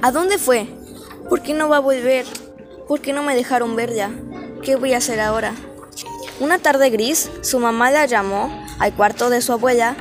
¿A 0.02 0.12
dónde 0.12 0.38
fue? 0.38 0.68
¿Por 1.30 1.44
qué 1.44 1.54
no 1.54 1.70
va 1.70 1.78
a 1.78 1.80
volver? 1.80 2.26
¿Por 2.90 3.00
qué 3.00 3.14
no 3.14 3.24
me 3.24 3.36
dejaron 3.36 3.78
verla? 3.78 4.10
¿Qué 4.62 4.76
voy 4.76 4.94
a 4.94 4.98
hacer 4.98 5.22
ahora? 5.22 5.54
Una 6.42 6.60
tarde 6.60 6.90
gris, 6.90 7.30
su 7.40 7.58
mamá 7.60 7.90
la 7.90 8.06
llamó 8.06 8.66
al 8.80 8.94
cuarto 8.94 9.30
de 9.30 9.42
su 9.42 9.54
abuela 9.54 9.96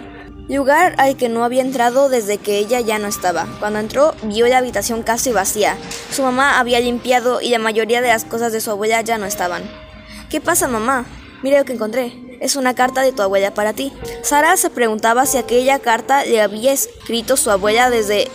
lugar 0.57 0.95
al 0.99 1.17
que 1.17 1.29
no 1.29 1.45
había 1.45 1.63
entrado 1.63 2.09
desde 2.09 2.39
que 2.39 2.59
ella 2.59 2.81
ya 2.81 2.99
no 2.99 3.07
estaba. 3.07 3.47
Cuando 3.61 3.79
entró, 3.79 4.15
vio 4.25 4.47
la 4.49 4.59
habitación 4.59 5.03
casi 5.03 5.33
vacía. 5.33 5.77
Su 6.11 6.23
mamá 6.23 6.59
había 6.59 6.81
limpiado 6.81 7.41
y 7.41 7.51
la 7.51 7.59
mayoría 7.59 8.01
de 8.01 8.09
las 8.09 8.25
cosas 8.25 8.53
de 8.53 8.61
su 8.61 8.71
abuela 8.71 9.01
ya 9.01 9.17
no 9.17 9.27
estaban. 9.27 9.63
¿Qué 10.29 10.41
pasa, 10.41 10.69
mamá? 10.69 11.07
Mira 11.43 11.59
lo 11.59 11.65
que 11.65 11.73
encontré. 11.73 12.13
Es 12.41 12.57
una 12.57 12.75
carta 12.75 13.03
de 13.03 13.13
tu 13.13 13.23
abuela 13.23 13.55
para 13.55 13.75
ti. 13.75 13.93
Sara 14.23 14.57
se 14.57 14.71
preguntaba 14.71 15.27
si 15.27 15.39
aquella 15.39 15.79
carta 15.79 16.25
le 16.25 16.41
había 16.41 16.73
escrito 16.73 17.37
su 17.37 17.51
abuela 17.51 17.91
desde 17.91 18.29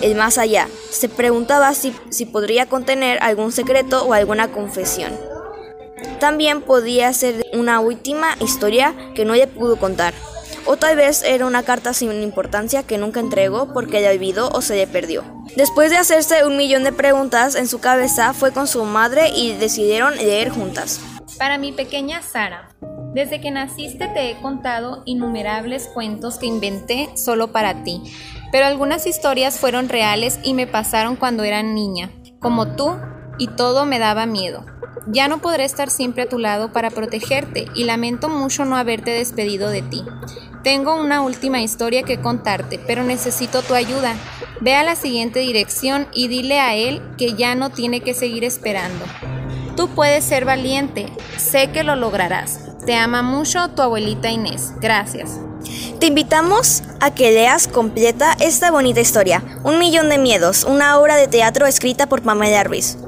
el 0.00 0.14
más 0.14 0.38
allá. 0.38 0.68
Se 0.90 1.08
preguntaba 1.08 1.74
si, 1.74 1.94
si 2.08 2.24
podría 2.24 2.66
contener 2.66 3.18
algún 3.20 3.52
secreto 3.52 4.04
o 4.04 4.12
alguna 4.14 4.52
confesión. 4.52 5.12
También 6.20 6.62
podía 6.62 7.12
ser 7.12 7.44
una 7.52 7.80
última 7.80 8.36
historia 8.40 8.94
que 9.14 9.24
no 9.24 9.34
le 9.34 9.46
pudo 9.46 9.76
contar. 9.76 10.14
O 10.70 10.76
tal 10.76 10.96
vez 10.96 11.22
era 11.22 11.46
una 11.46 11.62
carta 11.62 11.94
sin 11.94 12.12
importancia 12.22 12.82
que 12.82 12.98
nunca 12.98 13.20
entregó 13.20 13.72
porque 13.72 14.02
la 14.02 14.10
olvidó 14.10 14.50
o 14.50 14.60
se 14.60 14.76
le 14.76 14.86
perdió. 14.86 15.24
Después 15.56 15.88
de 15.90 15.96
hacerse 15.96 16.44
un 16.44 16.58
millón 16.58 16.84
de 16.84 16.92
preguntas 16.92 17.54
en 17.54 17.66
su 17.66 17.80
cabeza, 17.80 18.34
fue 18.34 18.52
con 18.52 18.66
su 18.66 18.84
madre 18.84 19.30
y 19.34 19.54
decidieron 19.54 20.14
leer 20.16 20.50
juntas. 20.50 21.00
Para 21.38 21.56
mi 21.56 21.72
pequeña 21.72 22.20
Sara, 22.20 22.68
desde 23.14 23.40
que 23.40 23.50
naciste 23.50 24.08
te 24.08 24.30
he 24.30 24.40
contado 24.42 25.02
innumerables 25.06 25.88
cuentos 25.88 26.36
que 26.36 26.44
inventé 26.44 27.08
solo 27.16 27.50
para 27.50 27.82
ti, 27.82 28.02
pero 28.52 28.66
algunas 28.66 29.06
historias 29.06 29.58
fueron 29.58 29.88
reales 29.88 30.38
y 30.42 30.52
me 30.52 30.66
pasaron 30.66 31.16
cuando 31.16 31.44
era 31.44 31.62
niña, 31.62 32.10
como 32.40 32.76
tú, 32.76 32.94
y 33.38 33.48
todo 33.48 33.86
me 33.86 33.98
daba 33.98 34.26
miedo. 34.26 34.64
Ya 35.06 35.28
no 35.28 35.38
podré 35.38 35.64
estar 35.64 35.88
siempre 35.88 36.24
a 36.24 36.28
tu 36.28 36.38
lado 36.38 36.72
para 36.72 36.90
protegerte 36.90 37.66
y 37.74 37.84
lamento 37.84 38.28
mucho 38.28 38.64
no 38.64 38.76
haberte 38.76 39.10
despedido 39.10 39.70
de 39.70 39.82
ti. 39.82 40.04
Tengo 40.62 40.96
una 40.96 41.22
última 41.22 41.62
historia 41.62 42.02
que 42.02 42.20
contarte, 42.20 42.78
pero 42.86 43.04
necesito 43.04 43.62
tu 43.62 43.74
ayuda. 43.74 44.14
Ve 44.60 44.74
a 44.74 44.82
la 44.82 44.96
siguiente 44.96 45.38
dirección 45.38 46.08
y 46.12 46.28
dile 46.28 46.60
a 46.60 46.74
él 46.74 47.00
que 47.16 47.34
ya 47.34 47.54
no 47.54 47.70
tiene 47.70 48.00
que 48.00 48.12
seguir 48.12 48.44
esperando. 48.44 49.04
Tú 49.76 49.88
puedes 49.88 50.24
ser 50.24 50.44
valiente, 50.44 51.06
sé 51.36 51.70
que 51.70 51.84
lo 51.84 51.94
lograrás. 51.96 52.60
Te 52.84 52.94
ama 52.94 53.22
mucho 53.22 53.68
tu 53.68 53.82
abuelita 53.82 54.30
Inés. 54.30 54.72
Gracias. 54.80 55.38
Te 56.00 56.06
invitamos 56.06 56.82
a 57.00 57.14
que 57.14 57.30
leas 57.30 57.68
completa 57.68 58.36
esta 58.40 58.70
bonita 58.70 59.00
historia, 59.00 59.42
Un 59.64 59.78
millón 59.78 60.08
de 60.08 60.18
miedos, 60.18 60.64
una 60.64 60.98
obra 60.98 61.16
de 61.16 61.28
teatro 61.28 61.66
escrita 61.66 62.08
por 62.08 62.22
Pamela 62.22 62.62
Ruiz. 62.64 62.98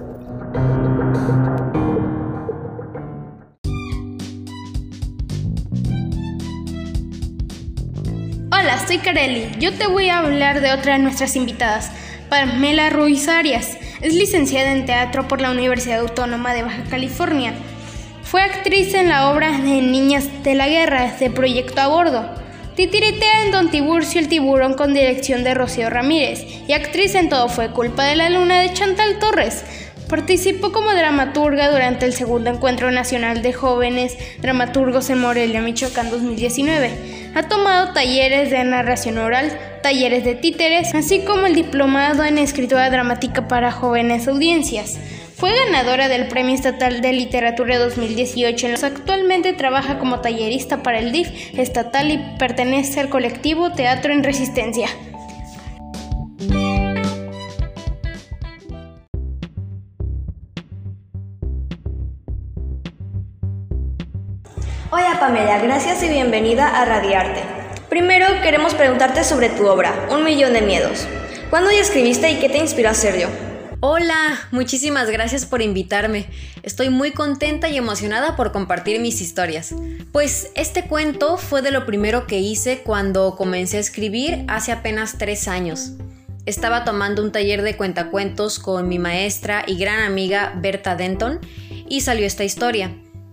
Kareli. 9.02 9.50
Yo 9.58 9.72
te 9.72 9.86
voy 9.86 10.08
a 10.08 10.18
hablar 10.18 10.60
de 10.60 10.72
otra 10.72 10.94
de 10.94 10.98
nuestras 11.00 11.36
invitadas, 11.36 11.90
Pamela 12.28 12.90
Ruiz 12.90 13.28
Arias. 13.28 13.78
Es 14.00 14.14
licenciada 14.14 14.72
en 14.72 14.86
teatro 14.86 15.28
por 15.28 15.40
la 15.40 15.50
Universidad 15.50 16.00
Autónoma 16.00 16.54
de 16.54 16.62
Baja 16.62 16.84
California. 16.88 17.54
Fue 18.22 18.42
actriz 18.42 18.94
en 18.94 19.08
la 19.08 19.30
obra 19.30 19.52
de 19.52 19.82
Niñas 19.82 20.28
de 20.42 20.54
la 20.54 20.68
Guerra 20.68 21.14
de 21.18 21.30
Proyecto 21.30 21.80
a 21.80 21.88
Bordo. 21.88 22.30
Titiritea 22.76 23.44
en 23.44 23.50
Don 23.50 23.70
Tiburcio 23.70 24.20
el 24.20 24.28
Tiburón 24.28 24.74
con 24.74 24.94
dirección 24.94 25.44
de 25.44 25.54
Rocío 25.54 25.90
Ramírez 25.90 26.46
y 26.66 26.72
actriz 26.72 27.14
en 27.14 27.28
Todo 27.28 27.48
fue 27.48 27.72
culpa 27.72 28.04
de 28.04 28.16
la 28.16 28.30
luna 28.30 28.60
de 28.60 28.72
Chantal 28.72 29.18
Torres. 29.18 29.64
Participó 30.10 30.72
como 30.72 30.90
dramaturga 30.90 31.70
durante 31.70 32.04
el 32.04 32.12
segundo 32.12 32.50
encuentro 32.50 32.90
nacional 32.90 33.42
de 33.42 33.52
jóvenes 33.52 34.18
dramaturgos 34.40 35.08
en 35.08 35.20
Morelia, 35.20 35.62
Michoacán 35.62 36.10
2019. 36.10 37.30
Ha 37.36 37.44
tomado 37.44 37.92
talleres 37.92 38.50
de 38.50 38.64
narración 38.64 39.18
oral, 39.18 39.56
talleres 39.84 40.24
de 40.24 40.34
títeres, 40.34 40.96
así 40.96 41.20
como 41.20 41.46
el 41.46 41.54
diplomado 41.54 42.24
en 42.24 42.38
escritura 42.38 42.90
dramática 42.90 43.46
para 43.46 43.70
jóvenes 43.70 44.26
audiencias. 44.26 44.98
Fue 45.36 45.54
ganadora 45.66 46.08
del 46.08 46.26
Premio 46.26 46.56
Estatal 46.56 47.02
de 47.02 47.12
Literatura 47.12 47.78
2018. 47.78 48.66
Actualmente 48.82 49.52
trabaja 49.52 50.00
como 50.00 50.20
tallerista 50.20 50.82
para 50.82 50.98
el 50.98 51.12
DIF 51.12 51.56
estatal 51.56 52.10
y 52.10 52.18
pertenece 52.36 52.98
al 52.98 53.10
colectivo 53.10 53.70
Teatro 53.70 54.12
en 54.12 54.24
Resistencia. 54.24 54.88
Pamela, 65.20 65.58
gracias 65.58 66.02
y 66.02 66.08
bienvenida 66.08 66.80
a 66.80 66.86
Radiarte. 66.86 67.42
Primero 67.90 68.26
queremos 68.42 68.72
preguntarte 68.72 69.22
sobre 69.22 69.50
tu 69.50 69.66
obra, 69.66 70.08
Un 70.10 70.24
Millón 70.24 70.54
de 70.54 70.62
Miedos. 70.62 71.06
¿Cuándo 71.50 71.70
la 71.70 71.76
escribiste 71.76 72.30
y 72.30 72.36
qué 72.36 72.48
te 72.48 72.56
inspiró 72.56 72.88
a 72.88 72.92
hacerlo? 72.92 73.28
Hola, 73.80 74.48
muchísimas 74.50 75.10
gracias 75.10 75.44
por 75.44 75.60
invitarme. 75.60 76.24
Estoy 76.62 76.88
muy 76.88 77.10
contenta 77.10 77.68
y 77.68 77.76
emocionada 77.76 78.34
por 78.34 78.50
compartir 78.50 78.98
mis 78.98 79.20
historias. 79.20 79.74
Pues 80.10 80.52
este 80.54 80.84
cuento 80.84 81.36
fue 81.36 81.60
de 81.60 81.70
lo 81.70 81.84
primero 81.84 82.26
que 82.26 82.38
hice 82.38 82.78
cuando 82.78 83.36
comencé 83.36 83.76
a 83.76 83.80
escribir 83.80 84.46
hace 84.48 84.72
apenas 84.72 85.18
tres 85.18 85.48
años. 85.48 85.92
Estaba 86.46 86.84
tomando 86.84 87.22
un 87.22 87.30
taller 87.30 87.60
de 87.60 87.76
cuentacuentos 87.76 88.58
con 88.58 88.88
mi 88.88 88.98
maestra 88.98 89.64
y 89.66 89.76
gran 89.76 90.00
amiga 90.00 90.54
Berta 90.56 90.96
Denton 90.96 91.40
y 91.90 92.00
salió 92.00 92.24
esta 92.24 92.44
historia. 92.44 92.90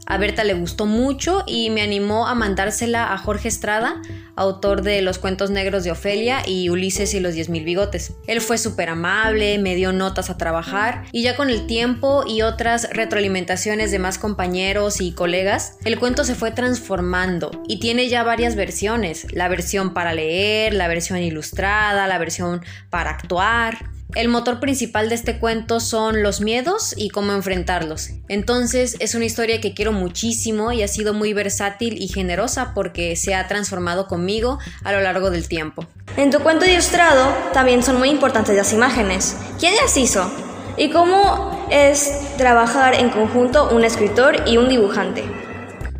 A 0.09 0.17
Berta 0.17 0.45
le 0.45 0.53
gustó 0.53 0.85
mucho 0.85 1.43
y 1.45 1.69
me 1.69 1.81
animó 1.81 2.27
a 2.27 2.33
mandársela 2.33 3.13
a 3.13 3.17
Jorge 3.17 3.49
Estrada, 3.49 4.01
autor 4.37 4.81
de 4.81 5.01
Los 5.01 5.19
cuentos 5.19 5.51
negros 5.51 5.83
de 5.83 5.91
Ofelia 5.91 6.47
y 6.47 6.69
Ulises 6.69 7.13
y 7.13 7.19
los 7.19 7.33
diez 7.33 7.49
mil 7.49 7.65
bigotes. 7.65 8.13
Él 8.25 8.39
fue 8.39 8.57
súper 8.57 8.89
amable, 8.89 9.57
me 9.57 9.75
dio 9.75 9.91
notas 9.91 10.29
a 10.29 10.37
trabajar 10.37 11.03
y 11.11 11.23
ya 11.23 11.35
con 11.35 11.49
el 11.49 11.67
tiempo 11.67 12.23
y 12.25 12.41
otras 12.41 12.87
retroalimentaciones 12.91 13.91
de 13.91 13.99
más 13.99 14.17
compañeros 14.17 15.01
y 15.01 15.11
colegas, 15.11 15.77
el 15.83 15.99
cuento 15.99 16.23
se 16.23 16.35
fue 16.35 16.51
transformando 16.51 17.51
y 17.67 17.79
tiene 17.81 18.07
ya 18.07 18.23
varias 18.23 18.55
versiones, 18.55 19.27
la 19.33 19.49
versión 19.49 19.93
para 19.93 20.13
leer, 20.13 20.73
la 20.73 20.87
versión 20.87 21.19
ilustrada, 21.19 22.07
la 22.07 22.17
versión 22.17 22.61
para 22.89 23.11
actuar. 23.11 23.96
El 24.15 24.29
motor 24.29 24.59
principal 24.59 25.09
de 25.09 25.15
este 25.15 25.37
cuento 25.37 25.79
son 25.79 26.23
los 26.23 26.39
miedos 26.39 26.93
y 26.95 27.09
cómo 27.09 27.33
enfrentarlos. 27.33 28.09
Entonces 28.29 28.95
es 28.99 29.15
una 29.15 29.25
historia 29.25 29.59
que 29.59 29.73
quiero 29.73 29.91
muchísimo 29.91 30.71
y 30.71 30.81
ha 30.81 30.87
sido 30.87 31.13
muy 31.13 31.33
versátil 31.33 32.01
y 32.01 32.07
generosa 32.07 32.71
porque 32.73 33.15
se 33.15 33.35
ha 33.35 33.47
transformado 33.47 34.07
conmigo 34.07 34.59
a 34.83 34.91
lo 34.93 35.01
largo 35.01 35.29
del 35.29 35.47
tiempo. 35.47 35.85
En 36.15 36.31
tu 36.31 36.39
cuento 36.39 36.65
ilustrado 36.65 37.31
también 37.53 37.83
son 37.83 37.99
muy 37.99 38.09
importantes 38.09 38.55
las 38.55 38.73
imágenes. 38.73 39.35
¿Quién 39.59 39.75
las 39.75 39.95
hizo? 39.97 40.31
¿Y 40.77 40.89
cómo 40.89 41.67
es 41.69 42.37
trabajar 42.37 42.93
en 42.95 43.09
conjunto 43.09 43.69
un 43.75 43.83
escritor 43.83 44.43
y 44.47 44.57
un 44.57 44.69
dibujante? 44.69 45.25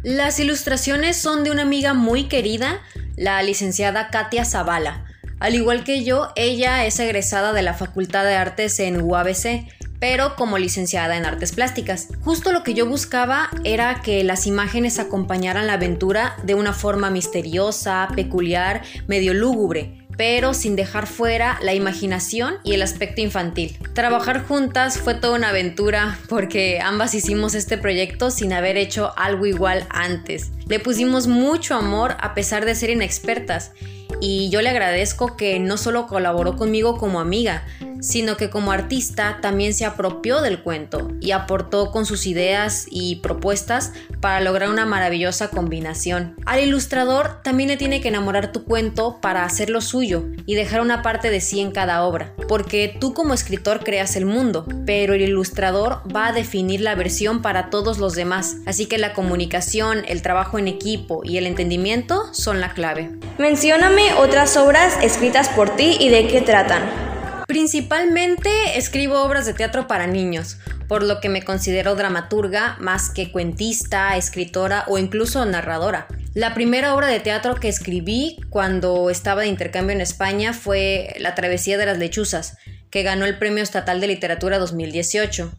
Las 0.04 0.40
ilustraciones 0.40 1.18
son 1.18 1.44
de 1.44 1.52
una 1.52 1.64
amiga 1.64 1.94
muy 1.94 2.30
querida, 2.30 2.80
la 3.18 3.44
licenciada 3.44 4.10
Katia 4.10 4.46
Zavala. 4.46 5.07
Al 5.40 5.56
igual 5.56 5.84
que 5.84 6.04
yo, 6.04 6.30
ella 6.36 6.86
es 6.86 7.00
egresada 7.00 7.54
de 7.54 7.62
la 7.62 7.74
Facultad 7.74 8.24
de 8.24 8.36
Artes 8.36 8.80
en 8.80 9.02
UABC, 9.02 9.68
pero 10.00 10.36
como 10.36 10.58
licenciada 10.58 11.16
en 11.18 11.26
artes 11.26 11.52
plásticas. 11.52 12.08
Justo 12.22 12.52
lo 12.52 12.64
que 12.64 12.74
yo 12.74 12.88
buscaba 12.88 13.50
era 13.64 14.02
que 14.02 14.24
las 14.24 14.48
imágenes 14.48 15.00
acompañaran 15.00 15.68
la 15.68 15.74
aventura 15.74 16.36
de 16.44 16.56
una 16.56 16.74
forma 16.74 17.10
misteriosa, 17.10 18.08
peculiar, 18.16 18.84
medio 19.08 19.34
lúgubre 19.34 20.08
pero 20.18 20.56
sin 20.56 20.76
dejar 20.76 21.08
fuera 21.08 21.60
la 21.62 21.76
imaginación 21.76 22.56
y 22.64 22.74
el 22.74 22.82
aspecto 22.82 23.22
infantil. 23.22 23.78
Trabajar 23.94 24.46
juntas 24.46 24.98
fue 24.98 25.14
toda 25.14 25.38
una 25.38 25.50
aventura 25.50 26.18
porque 26.28 26.80
ambas 26.82 27.14
hicimos 27.14 27.54
este 27.54 27.78
proyecto 27.78 28.32
sin 28.32 28.52
haber 28.52 28.78
hecho 28.78 29.14
algo 29.16 29.46
igual 29.46 29.86
antes. 29.90 30.52
Le 30.68 30.80
pusimos 30.80 31.28
mucho 31.28 31.76
amor 31.76 32.18
a 32.20 32.34
pesar 32.34 32.66
de 32.66 32.74
ser 32.74 32.90
inexpertas 32.90 33.72
y 34.22 34.50
yo 34.50 34.62
le 34.62 34.70
agradezco 34.70 35.36
que 35.36 35.60
no 35.60 35.78
solo 35.78 36.08
colaboró 36.08 36.56
conmigo 36.56 36.98
como 36.98 37.20
amiga, 37.20 37.64
sino 38.02 38.38
que 38.38 38.50
como 38.50 38.72
artista 38.72 39.40
también 39.42 39.74
se 39.74 39.86
apropió 39.86 40.42
del 40.42 40.62
cuento 40.62 41.12
y 41.20 41.32
aportó 41.32 41.92
con 41.92 42.06
sus 42.06 42.28
ideas 42.28 42.86
y 42.90 43.18
propuestas 43.18 43.94
para 44.22 44.42
lograr 44.42 44.70
una 44.70 44.86
maravillosa 44.86 45.50
combinación. 45.50 46.36
Al 46.46 46.62
ilustrador 46.62 47.42
también 47.44 47.70
le 47.70 47.78
tiene 47.78 48.02
que 48.02 48.10
enamorar 48.10 48.52
tu 48.52 48.64
cuento 48.64 49.20
para 49.22 49.44
hacerlo 49.44 49.82
suyo 49.82 50.26
y 50.46 50.56
dejar 50.56 50.82
una 50.82 51.02
parte 51.02 51.30
de 51.30 51.42
sí 51.42 51.60
en 51.60 51.72
cada 51.72 52.04
obra, 52.04 52.34
porque 52.48 52.96
tú 53.00 53.14
como 53.14 53.34
escritor 53.34 53.84
creas 53.84 54.16
el 54.16 54.26
mundo, 54.26 54.66
pero 54.86 55.14
el 55.14 55.22
ilustrador 55.22 56.02
va 56.14 56.28
a 56.28 56.34
definir 56.34 56.82
la 56.82 56.96
versión 56.96 57.42
para 57.42 57.70
todos 57.70 57.98
los 57.98 58.14
demás, 58.14 58.58
así 58.66 58.86
que 58.86 58.98
la 58.98 59.14
comunicación, 59.14 60.04
el 60.08 60.22
trabajo 60.22 60.60
en 60.60 60.68
equipo 60.68 61.22
y 61.24 61.38
el 61.38 61.46
entendimiento 61.46 62.34
son 62.34 62.62
la 62.62 62.74
clave. 62.74 63.12
Mencióname 63.38 64.14
otras 64.16 64.58
obras 64.58 64.98
escritas 65.02 65.50
por 65.50 65.76
ti 65.76 65.98
y 66.00 66.10
de 66.10 66.28
qué 66.28 66.42
tratan. 66.42 67.17
Principalmente 67.48 68.78
escribo 68.78 69.24
obras 69.24 69.46
de 69.46 69.54
teatro 69.54 69.88
para 69.88 70.06
niños, 70.06 70.58
por 70.90 71.02
lo 71.02 71.22
que 71.22 71.30
me 71.30 71.44
considero 71.44 71.96
dramaturga 71.96 72.76
más 72.82 73.10
que 73.10 73.32
cuentista, 73.32 74.18
escritora 74.18 74.84
o 74.88 74.98
incluso 74.98 75.46
narradora. 75.46 76.08
La 76.34 76.54
primera 76.54 76.94
obra 76.94 77.08
de 77.08 77.22
teatro 77.22 77.56
que 77.56 77.70
escribí 77.70 78.38
cuando 78.50 79.10
estaba 79.10 79.44
de 79.44 79.48
intercambio 79.48 79.96
en 79.96 80.02
España 80.02 80.52
fue 80.52 81.16
La 81.20 81.36
travesía 81.36 81.78
de 81.78 81.86
las 81.86 81.98
lechuzas, 81.98 82.58
que 82.92 83.04
ganó 83.04 83.26
el 83.26 83.38
Premio 83.38 83.64
Estatal 83.64 84.02
de 84.02 84.08
Literatura 84.08 84.60
2018. 84.60 85.50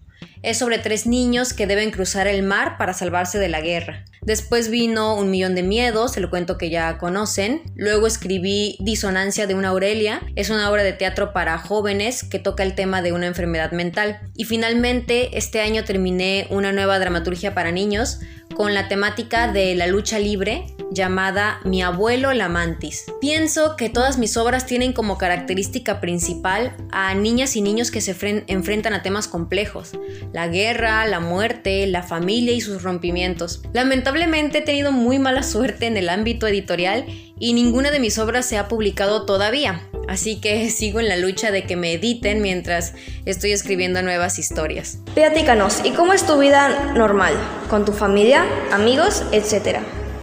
Es 0.43 0.59
sobre 0.59 0.79
tres 0.79 1.07
niños 1.07 1.55
que 1.55 1.67
deben 1.67 1.91
cruzar 1.91 2.27
el 2.27 2.43
mar 2.43 2.77
para 2.77 2.93
salvarse 2.93 3.39
de 3.39 3.49
la 3.49 3.63
guerra. 3.63 4.05
Después 4.29 4.69
vino 4.69 5.15
Un 5.15 5.31
Millón 5.31 5.55
de 5.55 5.63
Miedos, 5.63 6.19
el 6.19 6.29
cuento 6.29 6.59
que 6.59 6.69
ya 6.69 6.99
conocen. 6.99 7.63
Luego 7.77 8.07
escribí 8.07 8.77
Disonancia 8.79 9.47
de 9.47 9.55
una 9.55 9.69
Aurelia, 9.69 10.21
es 10.37 10.51
una 10.51 10.71
obra 10.71 10.83
de 10.83 10.93
teatro 10.93 11.33
para 11.33 11.57
jóvenes 11.57 12.25
que 12.25 12.39
toca 12.39 12.63
el 12.63 12.75
tema 12.75 13.01
de 13.01 13.13
una 13.13 13.27
enfermedad 13.27 13.73
mental. 13.73 14.21
Y 14.37 14.45
finalmente, 14.45 15.39
este 15.39 15.63
año 15.63 15.83
terminé 15.85 16.47
una 16.51 16.73
nueva 16.73 16.99
dramaturgia 16.99 17.55
para 17.55 17.73
niños 17.73 18.21
con 18.55 18.75
la 18.75 18.89
temática 18.89 19.51
de 19.51 19.75
la 19.75 19.87
lucha 19.87 20.19
libre 20.19 20.67
llamada 20.91 21.61
Mi 21.65 21.83
abuelo 21.83 22.33
la 22.33 22.49
mantis. 22.49 23.07
Pienso 23.21 23.77
que 23.77 23.89
todas 23.89 24.19
mis 24.19 24.37
obras 24.37 24.67
tienen 24.67 24.93
como 24.93 25.17
característica 25.19 26.01
principal 26.01 26.75
a 26.91 27.15
niñas 27.15 27.57
y 27.57 27.61
niños 27.61 27.91
que 27.91 28.01
se 28.01 28.17
enfrentan 28.47 28.95
a 28.95 29.03
temas 29.03 29.29
complejos, 29.29 29.93
la 30.33 30.49
guerra, 30.49 31.07
la 31.07 31.21
muerte, 31.21 31.87
la 31.87 32.03
familia 32.03 32.53
y 32.53 32.61
sus 32.61 32.83
rompimientos. 32.83 33.63
Lamentablemente 33.73 34.18
he 34.23 34.63
tenido 34.63 34.91
muy 34.91 35.19
mala 35.19 35.43
suerte 35.43 35.87
en 35.87 35.97
el 35.97 36.09
ámbito 36.09 36.47
editorial 36.47 37.07
y 37.39 37.53
ninguna 37.53 37.91
de 37.91 38.01
mis 38.01 38.19
obras 38.19 38.47
se 38.47 38.59
ha 38.59 38.67
publicado 38.67 39.25
todavía, 39.27 39.89
así 40.09 40.41
que 40.41 40.71
sigo 40.71 41.01
en 41.01 41.09
la 41.09 41.17
lucha 41.17 41.51
de 41.51 41.65
que 41.65 41.77
me 41.77 41.93
editen 41.93 42.43
mientras 42.43 42.95
estoy 43.27 43.53
escribiendo 43.53 44.03
nuevas 44.03 44.39
historias. 44.39 44.99
Platícanos, 45.15 45.81
¿y 45.85 45.93
cómo 45.93 46.13
es 46.13 46.27
tu 46.27 46.39
vida 46.39 46.93
normal? 46.95 47.35
¿Con 47.71 47.85
tu 47.85 47.93
familia, 47.93 48.45
amigos, 48.73 49.23
etcétera? 49.33 49.83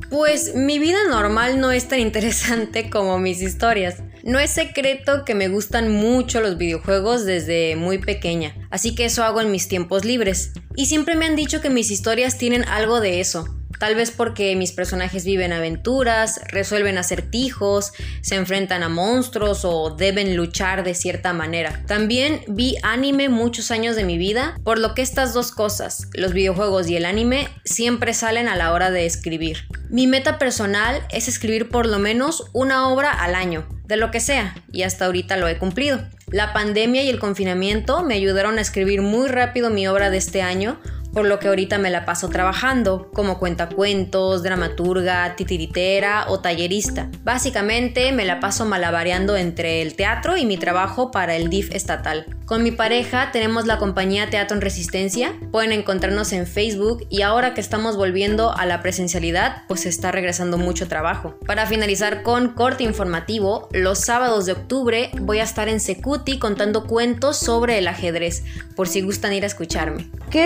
Pues 0.10 0.56
mi 0.56 0.78
vida 0.78 1.00
normal 1.10 1.60
no 1.60 1.72
es 1.72 1.88
tan 1.88 2.00
interesante 2.00 2.90
como 2.92 3.18
mis 3.18 3.42
historias. 3.42 3.98
No 4.24 4.40
es 4.40 4.52
secreto 4.52 5.24
que 5.24 5.36
me 5.36 5.50
gustan 5.50 5.92
mucho 5.92 6.42
los 6.42 6.58
videojuegos 6.58 7.26
desde 7.26 7.76
muy 7.76 8.00
pequeña, 8.00 8.56
así 8.72 8.96
que 8.96 9.06
eso 9.06 9.24
hago 9.24 9.40
en 9.40 9.52
mis 9.52 9.68
tiempos 9.68 10.04
libres. 10.04 10.52
Y 10.76 10.88
siempre 10.88 11.16
me 11.16 11.26
han 11.26 11.36
dicho 11.36 11.62
que 11.62 11.70
mis 11.70 11.92
historias 11.92 12.38
tienen 12.38 12.66
algo 12.66 13.02
de 13.02 13.20
eso. 13.20 13.46
Tal 13.80 13.96
vez 13.96 14.12
porque 14.12 14.56
mis 14.56 14.72
personajes 14.72 15.26
viven 15.26 15.54
aventuras, 15.54 16.40
resuelven 16.48 16.98
acertijos, 16.98 17.92
se 18.22 18.36
enfrentan 18.36 18.84
a 18.84 18.90
monstruos 18.90 19.66
o 19.66 19.92
deben 19.92 20.36
luchar 20.36 20.84
de 20.84 20.96
cierta 20.96 21.34
manera. 21.34 21.84
También 21.88 22.42
vi 22.48 22.78
anime 22.84 23.30
muchos 23.30 23.72
años 23.72 23.96
de 23.96 24.04
mi 24.04 24.18
vida, 24.18 24.58
por 24.64 24.80
lo 24.80 24.94
que 24.94 25.02
estas 25.02 25.34
dos 25.34 25.52
cosas, 25.52 26.08
los 26.14 26.34
videojuegos 26.34 26.90
y 26.90 26.96
el 26.96 27.06
anime, 27.06 27.50
siempre 27.64 28.14
salen 28.14 28.48
a 28.48 28.56
la 28.56 28.72
hora 28.72 28.92
de 28.92 29.06
escribir. 29.06 29.68
Mi 29.90 30.08
meta 30.08 30.40
personal 30.40 31.06
es 31.10 31.28
escribir 31.28 31.70
por 31.70 31.86
lo 31.86 32.00
menos 32.00 32.46
una 32.54 32.88
obra 32.90 33.12
al 33.12 33.36
año, 33.36 33.68
de 33.86 33.98
lo 33.98 34.12
que 34.12 34.20
sea, 34.20 34.56
y 34.72 34.84
hasta 34.84 35.06
ahorita 35.06 35.38
lo 35.38 35.48
he 35.48 35.58
cumplido. 35.58 36.00
La 36.32 36.54
pandemia 36.54 37.04
y 37.04 37.10
el 37.10 37.20
confinamiento 37.20 38.04
me 38.04 38.16
ayudaron 38.16 38.58
a 38.58 38.62
escribir 38.62 39.02
muy 39.02 39.28
rápido 39.28 39.70
mi 39.70 39.88
obra 39.88 40.10
de 40.10 40.18
este 40.18 40.42
año, 40.42 40.80
por 41.16 41.26
lo 41.26 41.40
que 41.40 41.48
ahorita 41.48 41.78
me 41.78 41.90
la 41.90 42.04
paso 42.04 42.28
trabajando 42.28 43.10
como 43.14 43.40
cuentacuentos, 43.40 44.44
dramaturga, 44.44 45.38
titiritera 45.38 46.26
o 46.28 46.42
tallerista. 46.42 47.10
Básicamente 47.24 48.12
me 48.12 48.26
la 48.26 48.42
paso 48.42 48.66
malabareando 48.66 49.38
entre 49.38 49.82
el 49.82 49.96
teatro 49.96 50.36
y 50.36 50.46
mi 50.46 50.58
trabajo 50.58 51.12
para 51.12 51.38
el 51.38 51.50
DIF 51.50 51.74
estatal. 51.74 52.26
Con 52.46 52.62
mi 52.62 52.72
pareja 52.72 53.32
tenemos 53.32 53.66
la 53.66 53.80
compañía 53.80 54.30
Teatro 54.30 54.56
en 54.56 54.62
Resistencia, 54.62 55.34
pueden 55.52 55.72
encontrarnos 55.72 56.32
en 56.34 56.46
Facebook 56.46 57.08
y 57.10 57.24
ahora 57.24 57.56
que 57.56 57.62
estamos 57.62 57.98
volviendo 57.98 58.56
a 58.56 58.68
la 58.68 58.84
presencialidad, 58.84 59.64
pues 59.68 59.88
está 59.88 60.12
regresando 60.12 60.58
mucho 60.58 60.88
trabajo. 60.88 61.40
Para 61.48 61.66
finalizar 61.66 62.22
con 62.24 62.50
corte 62.50 62.84
informativo, 62.84 63.68
los 63.72 64.00
sábados 64.00 64.46
de 64.46 64.52
octubre 64.52 65.10
voy 65.22 65.40
a 65.40 65.44
estar 65.44 65.70
en 65.70 65.80
Secuti 65.80 66.38
contando 66.38 66.86
cuentos 66.86 67.38
sobre 67.38 67.80
el 67.80 67.88
ajedrez, 67.88 68.44
por 68.76 68.90
si 68.90 69.02
gustan 69.02 69.34
ir 69.34 69.44
a 69.44 69.48
escucharme. 69.48 70.08
¿Qué 70.30 70.46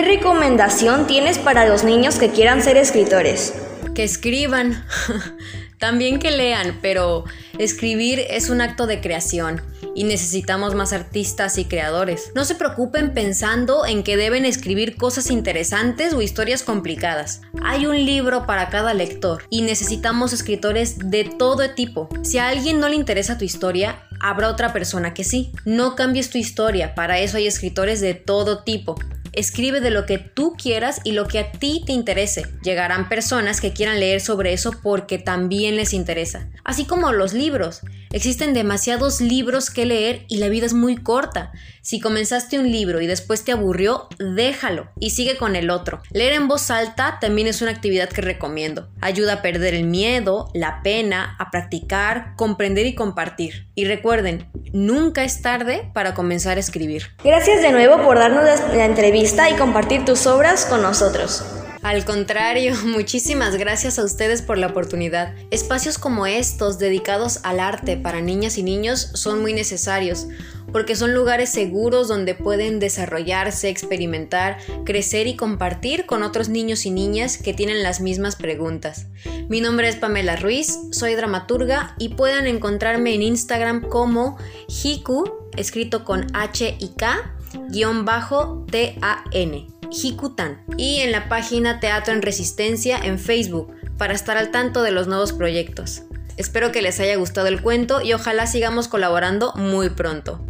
tienes 1.06 1.38
para 1.38 1.66
los 1.66 1.84
niños 1.84 2.18
que 2.18 2.28
quieran 2.28 2.62
ser 2.62 2.76
escritores? 2.76 3.54
Que 3.94 4.04
escriban. 4.04 4.84
También 5.78 6.18
que 6.18 6.30
lean, 6.30 6.80
pero 6.82 7.24
escribir 7.58 8.20
es 8.28 8.50
un 8.50 8.60
acto 8.60 8.86
de 8.86 9.00
creación 9.00 9.62
y 9.94 10.04
necesitamos 10.04 10.74
más 10.74 10.92
artistas 10.92 11.56
y 11.56 11.64
creadores. 11.64 12.32
No 12.34 12.44
se 12.44 12.56
preocupen 12.56 13.14
pensando 13.14 13.86
en 13.86 14.02
que 14.02 14.18
deben 14.18 14.44
escribir 14.44 14.98
cosas 14.98 15.30
interesantes 15.30 16.12
o 16.12 16.20
historias 16.20 16.62
complicadas. 16.62 17.40
Hay 17.64 17.86
un 17.86 17.96
libro 18.04 18.44
para 18.44 18.68
cada 18.68 18.92
lector 18.92 19.44
y 19.48 19.62
necesitamos 19.62 20.34
escritores 20.34 20.98
de 20.98 21.24
todo 21.24 21.70
tipo. 21.70 22.10
Si 22.20 22.36
a 22.36 22.48
alguien 22.48 22.80
no 22.80 22.90
le 22.90 22.96
interesa 22.96 23.38
tu 23.38 23.46
historia, 23.46 24.02
habrá 24.20 24.50
otra 24.50 24.74
persona 24.74 25.14
que 25.14 25.24
sí. 25.24 25.52
No 25.64 25.96
cambies 25.96 26.28
tu 26.28 26.36
historia, 26.36 26.94
para 26.94 27.18
eso 27.18 27.38
hay 27.38 27.46
escritores 27.46 28.02
de 28.02 28.12
todo 28.12 28.62
tipo. 28.62 28.96
Escribe 29.32 29.80
de 29.80 29.90
lo 29.90 30.06
que 30.06 30.18
tú 30.18 30.54
quieras 30.56 31.00
y 31.04 31.12
lo 31.12 31.26
que 31.26 31.38
a 31.38 31.52
ti 31.52 31.82
te 31.86 31.92
interese. 31.92 32.46
Llegarán 32.62 33.08
personas 33.08 33.60
que 33.60 33.72
quieran 33.72 34.00
leer 34.00 34.20
sobre 34.20 34.52
eso 34.52 34.72
porque 34.82 35.18
también 35.18 35.76
les 35.76 35.92
interesa. 35.92 36.48
Así 36.64 36.84
como 36.84 37.12
los 37.12 37.32
libros. 37.32 37.80
Existen 38.12 38.54
demasiados 38.54 39.20
libros 39.20 39.70
que 39.70 39.86
leer 39.86 40.24
y 40.28 40.38
la 40.38 40.48
vida 40.48 40.66
es 40.66 40.74
muy 40.74 40.96
corta. 40.96 41.52
Si 41.82 42.00
comenzaste 42.00 42.58
un 42.58 42.70
libro 42.70 43.00
y 43.00 43.06
después 43.06 43.44
te 43.44 43.52
aburrió, 43.52 44.08
déjalo 44.18 44.90
y 44.98 45.10
sigue 45.10 45.36
con 45.36 45.56
el 45.56 45.70
otro. 45.70 46.02
Leer 46.10 46.34
en 46.34 46.48
voz 46.48 46.70
alta 46.70 47.18
también 47.20 47.46
es 47.46 47.62
una 47.62 47.70
actividad 47.70 48.08
que 48.08 48.20
recomiendo. 48.20 48.88
Ayuda 49.00 49.34
a 49.34 49.42
perder 49.42 49.74
el 49.74 49.84
miedo, 49.84 50.50
la 50.54 50.82
pena, 50.82 51.36
a 51.38 51.50
practicar, 51.50 52.34
comprender 52.36 52.86
y 52.86 52.94
compartir. 52.94 53.68
Y 53.74 53.86
recuerden, 53.86 54.48
nunca 54.72 55.24
es 55.24 55.42
tarde 55.42 55.90
para 55.94 56.14
comenzar 56.14 56.56
a 56.56 56.60
escribir. 56.60 57.04
Gracias 57.24 57.62
de 57.62 57.72
nuevo 57.72 58.02
por 58.02 58.18
darnos 58.18 58.44
la 58.44 58.84
entrevista 58.84 59.48
y 59.50 59.54
compartir 59.54 60.04
tus 60.04 60.26
obras 60.26 60.66
con 60.66 60.82
nosotros. 60.82 61.59
Al 61.82 62.04
contrario, 62.04 62.74
muchísimas 62.84 63.56
gracias 63.56 63.98
a 63.98 64.04
ustedes 64.04 64.42
por 64.42 64.58
la 64.58 64.68
oportunidad. 64.68 65.34
Espacios 65.50 65.98
como 65.98 66.26
estos 66.26 66.78
dedicados 66.78 67.40
al 67.42 67.60
arte 67.60 67.96
para 67.96 68.20
niñas 68.20 68.58
y 68.58 68.62
niños 68.62 69.10
son 69.14 69.40
muy 69.40 69.54
necesarios 69.54 70.26
porque 70.72 70.94
son 70.94 71.14
lugares 71.14 71.50
seguros 71.50 72.06
donde 72.06 72.34
pueden 72.34 72.78
desarrollarse, 72.78 73.68
experimentar, 73.68 74.58
crecer 74.84 75.26
y 75.26 75.34
compartir 75.34 76.06
con 76.06 76.22
otros 76.22 76.48
niños 76.48 76.86
y 76.86 76.90
niñas 76.90 77.38
que 77.38 77.54
tienen 77.54 77.82
las 77.82 78.00
mismas 78.00 78.36
preguntas. 78.36 79.06
Mi 79.48 79.60
nombre 79.60 79.88
es 79.88 79.96
Pamela 79.96 80.36
Ruiz, 80.36 80.78
soy 80.92 81.14
dramaturga 81.14 81.96
y 81.98 82.10
pueden 82.10 82.46
encontrarme 82.46 83.14
en 83.14 83.22
Instagram 83.22 83.88
como 83.88 84.36
Hiku, 84.68 85.24
escrito 85.56 86.04
con 86.04 86.26
H 86.34 86.76
y 86.78 86.88
K, 86.90 87.34
guion 87.68 88.04
bajo 88.04 88.64
T-A-N. 88.70 89.79
Hikutan 89.90 90.64
y 90.76 91.00
en 91.00 91.12
la 91.12 91.28
página 91.28 91.80
Teatro 91.80 92.14
en 92.14 92.22
Resistencia 92.22 92.98
en 92.98 93.18
Facebook 93.18 93.74
para 93.98 94.14
estar 94.14 94.36
al 94.36 94.50
tanto 94.50 94.82
de 94.82 94.90
los 94.90 95.06
nuevos 95.06 95.32
proyectos. 95.32 96.02
Espero 96.36 96.72
que 96.72 96.82
les 96.82 96.98
haya 97.00 97.16
gustado 97.16 97.48
el 97.48 97.60
cuento 97.60 98.00
y 98.00 98.12
ojalá 98.12 98.46
sigamos 98.46 98.88
colaborando 98.88 99.52
muy 99.56 99.90
pronto. 99.90 100.40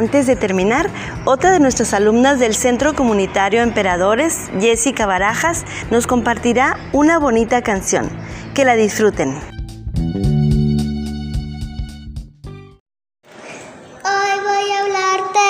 Antes 0.00 0.26
de 0.26 0.34
terminar, 0.34 0.88
otra 1.26 1.50
de 1.50 1.60
nuestras 1.60 1.92
alumnas 1.92 2.38
del 2.38 2.54
Centro 2.54 2.94
Comunitario 2.94 3.60
Emperadores, 3.60 4.50
Jessica 4.58 5.04
Barajas, 5.04 5.66
nos 5.90 6.06
compartirá 6.06 6.78
una 6.94 7.18
bonita 7.18 7.60
canción. 7.60 8.08
Que 8.54 8.64
la 8.64 8.76
disfruten. 8.76 9.28
Hoy 9.28 10.24
voy 14.48 14.72
a 14.72 14.80
hablarte 14.80 15.48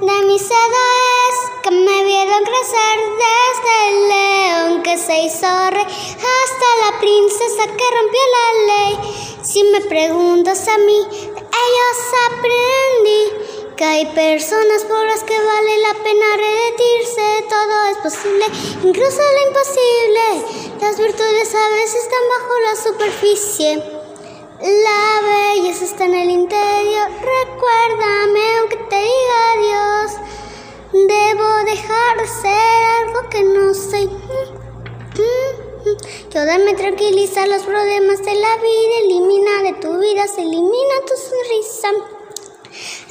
de 0.00 0.26
mis 0.26 0.42
héroes 0.42 1.36
que 1.62 1.70
me 1.70 2.04
vieron 2.04 2.42
crecer 2.42 2.96
desde 3.22 3.74
el 3.86 3.94
león 4.08 4.82
que 4.82 4.98
se 4.98 5.26
hizo 5.26 5.46
rey 5.70 5.86
hasta 5.86 6.68
la 6.82 6.98
princesa 6.98 7.66
que 7.66 7.86
rompió 7.94 8.24
la 8.34 8.48
ley. 8.66 8.98
Si 9.44 9.62
me 9.62 9.80
preguntas 9.82 10.66
a 10.66 10.76
mí, 10.76 11.06
ellos 11.06 11.98
aprendí 12.26 13.45
que 13.76 13.84
hay 13.84 14.06
personas 14.06 14.84
por 14.84 15.04
las 15.06 15.22
que 15.22 15.38
vale 15.38 15.78
la 15.80 15.94
pena 16.02 16.36
redetirse, 16.36 17.44
todo 17.48 17.86
es 17.90 17.98
posible, 17.98 18.46
incluso 18.82 19.20
lo 19.20 19.48
imposible. 19.48 20.70
Las 20.80 20.98
virtudes 20.98 21.54
a 21.54 21.68
veces 21.74 22.02
están 22.02 22.22
bajo 22.38 22.52
la 22.60 22.76
superficie. 22.76 23.82
La 24.60 25.20
belleza 25.28 25.84
está 25.84 26.04
en 26.06 26.14
el 26.14 26.30
interior. 26.30 27.10
Recuérdame 27.20 28.58
aunque 28.60 28.76
te 28.88 28.96
diga 28.96 29.52
adiós. 29.52 30.12
Debo 30.92 31.48
dejar 31.66 32.18
de 32.18 32.26
ser 32.26 32.84
algo 33.00 33.28
que 33.28 33.42
no 33.42 33.74
soy. 33.74 34.10
Ayúdame 36.30 36.70
a 36.70 36.76
tranquilizar 36.76 37.46
los 37.48 37.62
problemas 37.62 38.22
de 38.22 38.34
la 38.34 38.56
vida. 38.56 38.98
Elimina 39.04 39.62
de 39.64 39.72
tu 39.74 39.98
vida, 39.98 40.26
se 40.26 40.40
elimina 40.40 40.94
tu 41.06 41.14
sonrisa. 41.16 42.15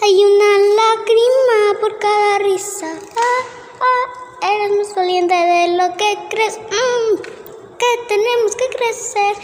Hay 0.05 0.23
una 0.23 0.57
lágrima 0.59 1.79
por 1.81 1.97
cada 1.97 2.37
risa. 2.37 2.85
Ah, 3.17 3.43
ah, 3.81 4.53
eres 4.53 4.77
más 4.77 4.95
valiente 4.95 5.33
de 5.33 5.69
lo 5.69 5.97
que 5.97 6.27
crees. 6.29 6.59
Mm, 6.59 7.21
que 7.79 7.85
tenemos 8.07 8.55
que 8.55 8.69
crecer. 8.77 9.35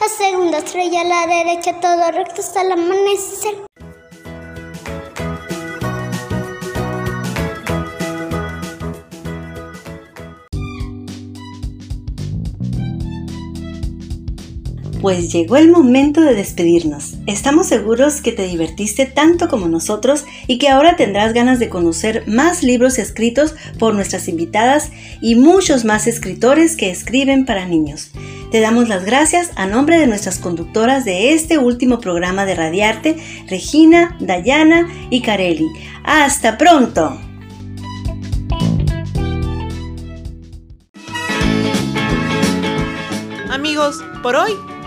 La 0.00 0.08
segunda 0.08 0.58
estrella 0.58 1.02
a 1.02 1.04
la 1.04 1.26
derecha, 1.28 1.78
todo 1.78 2.10
recto 2.10 2.40
hasta 2.40 2.62
el 2.62 2.72
amanecer. 2.72 3.67
Pues 15.00 15.32
llegó 15.32 15.56
el 15.56 15.70
momento 15.70 16.20
de 16.20 16.34
despedirnos. 16.34 17.14
Estamos 17.26 17.68
seguros 17.68 18.20
que 18.20 18.32
te 18.32 18.48
divertiste 18.48 19.06
tanto 19.06 19.48
como 19.48 19.68
nosotros 19.68 20.24
y 20.48 20.58
que 20.58 20.68
ahora 20.68 20.96
tendrás 20.96 21.32
ganas 21.34 21.60
de 21.60 21.68
conocer 21.68 22.24
más 22.26 22.64
libros 22.64 22.98
escritos 22.98 23.54
por 23.78 23.94
nuestras 23.94 24.26
invitadas 24.26 24.90
y 25.20 25.36
muchos 25.36 25.84
más 25.84 26.08
escritores 26.08 26.74
que 26.76 26.90
escriben 26.90 27.46
para 27.46 27.64
niños. 27.64 28.10
Te 28.50 28.58
damos 28.58 28.88
las 28.88 29.04
gracias 29.04 29.50
a 29.54 29.66
nombre 29.66 30.00
de 30.00 30.08
nuestras 30.08 30.40
conductoras 30.40 31.04
de 31.04 31.32
este 31.32 31.58
último 31.58 32.00
programa 32.00 32.44
de 32.44 32.56
Radiarte, 32.56 33.18
Regina, 33.48 34.16
Dayana 34.18 34.88
y 35.10 35.22
Carelli. 35.22 35.68
¡Hasta 36.02 36.58
pronto! 36.58 37.16
Amigos, 43.48 44.02
por 44.22 44.34
hoy 44.34 44.52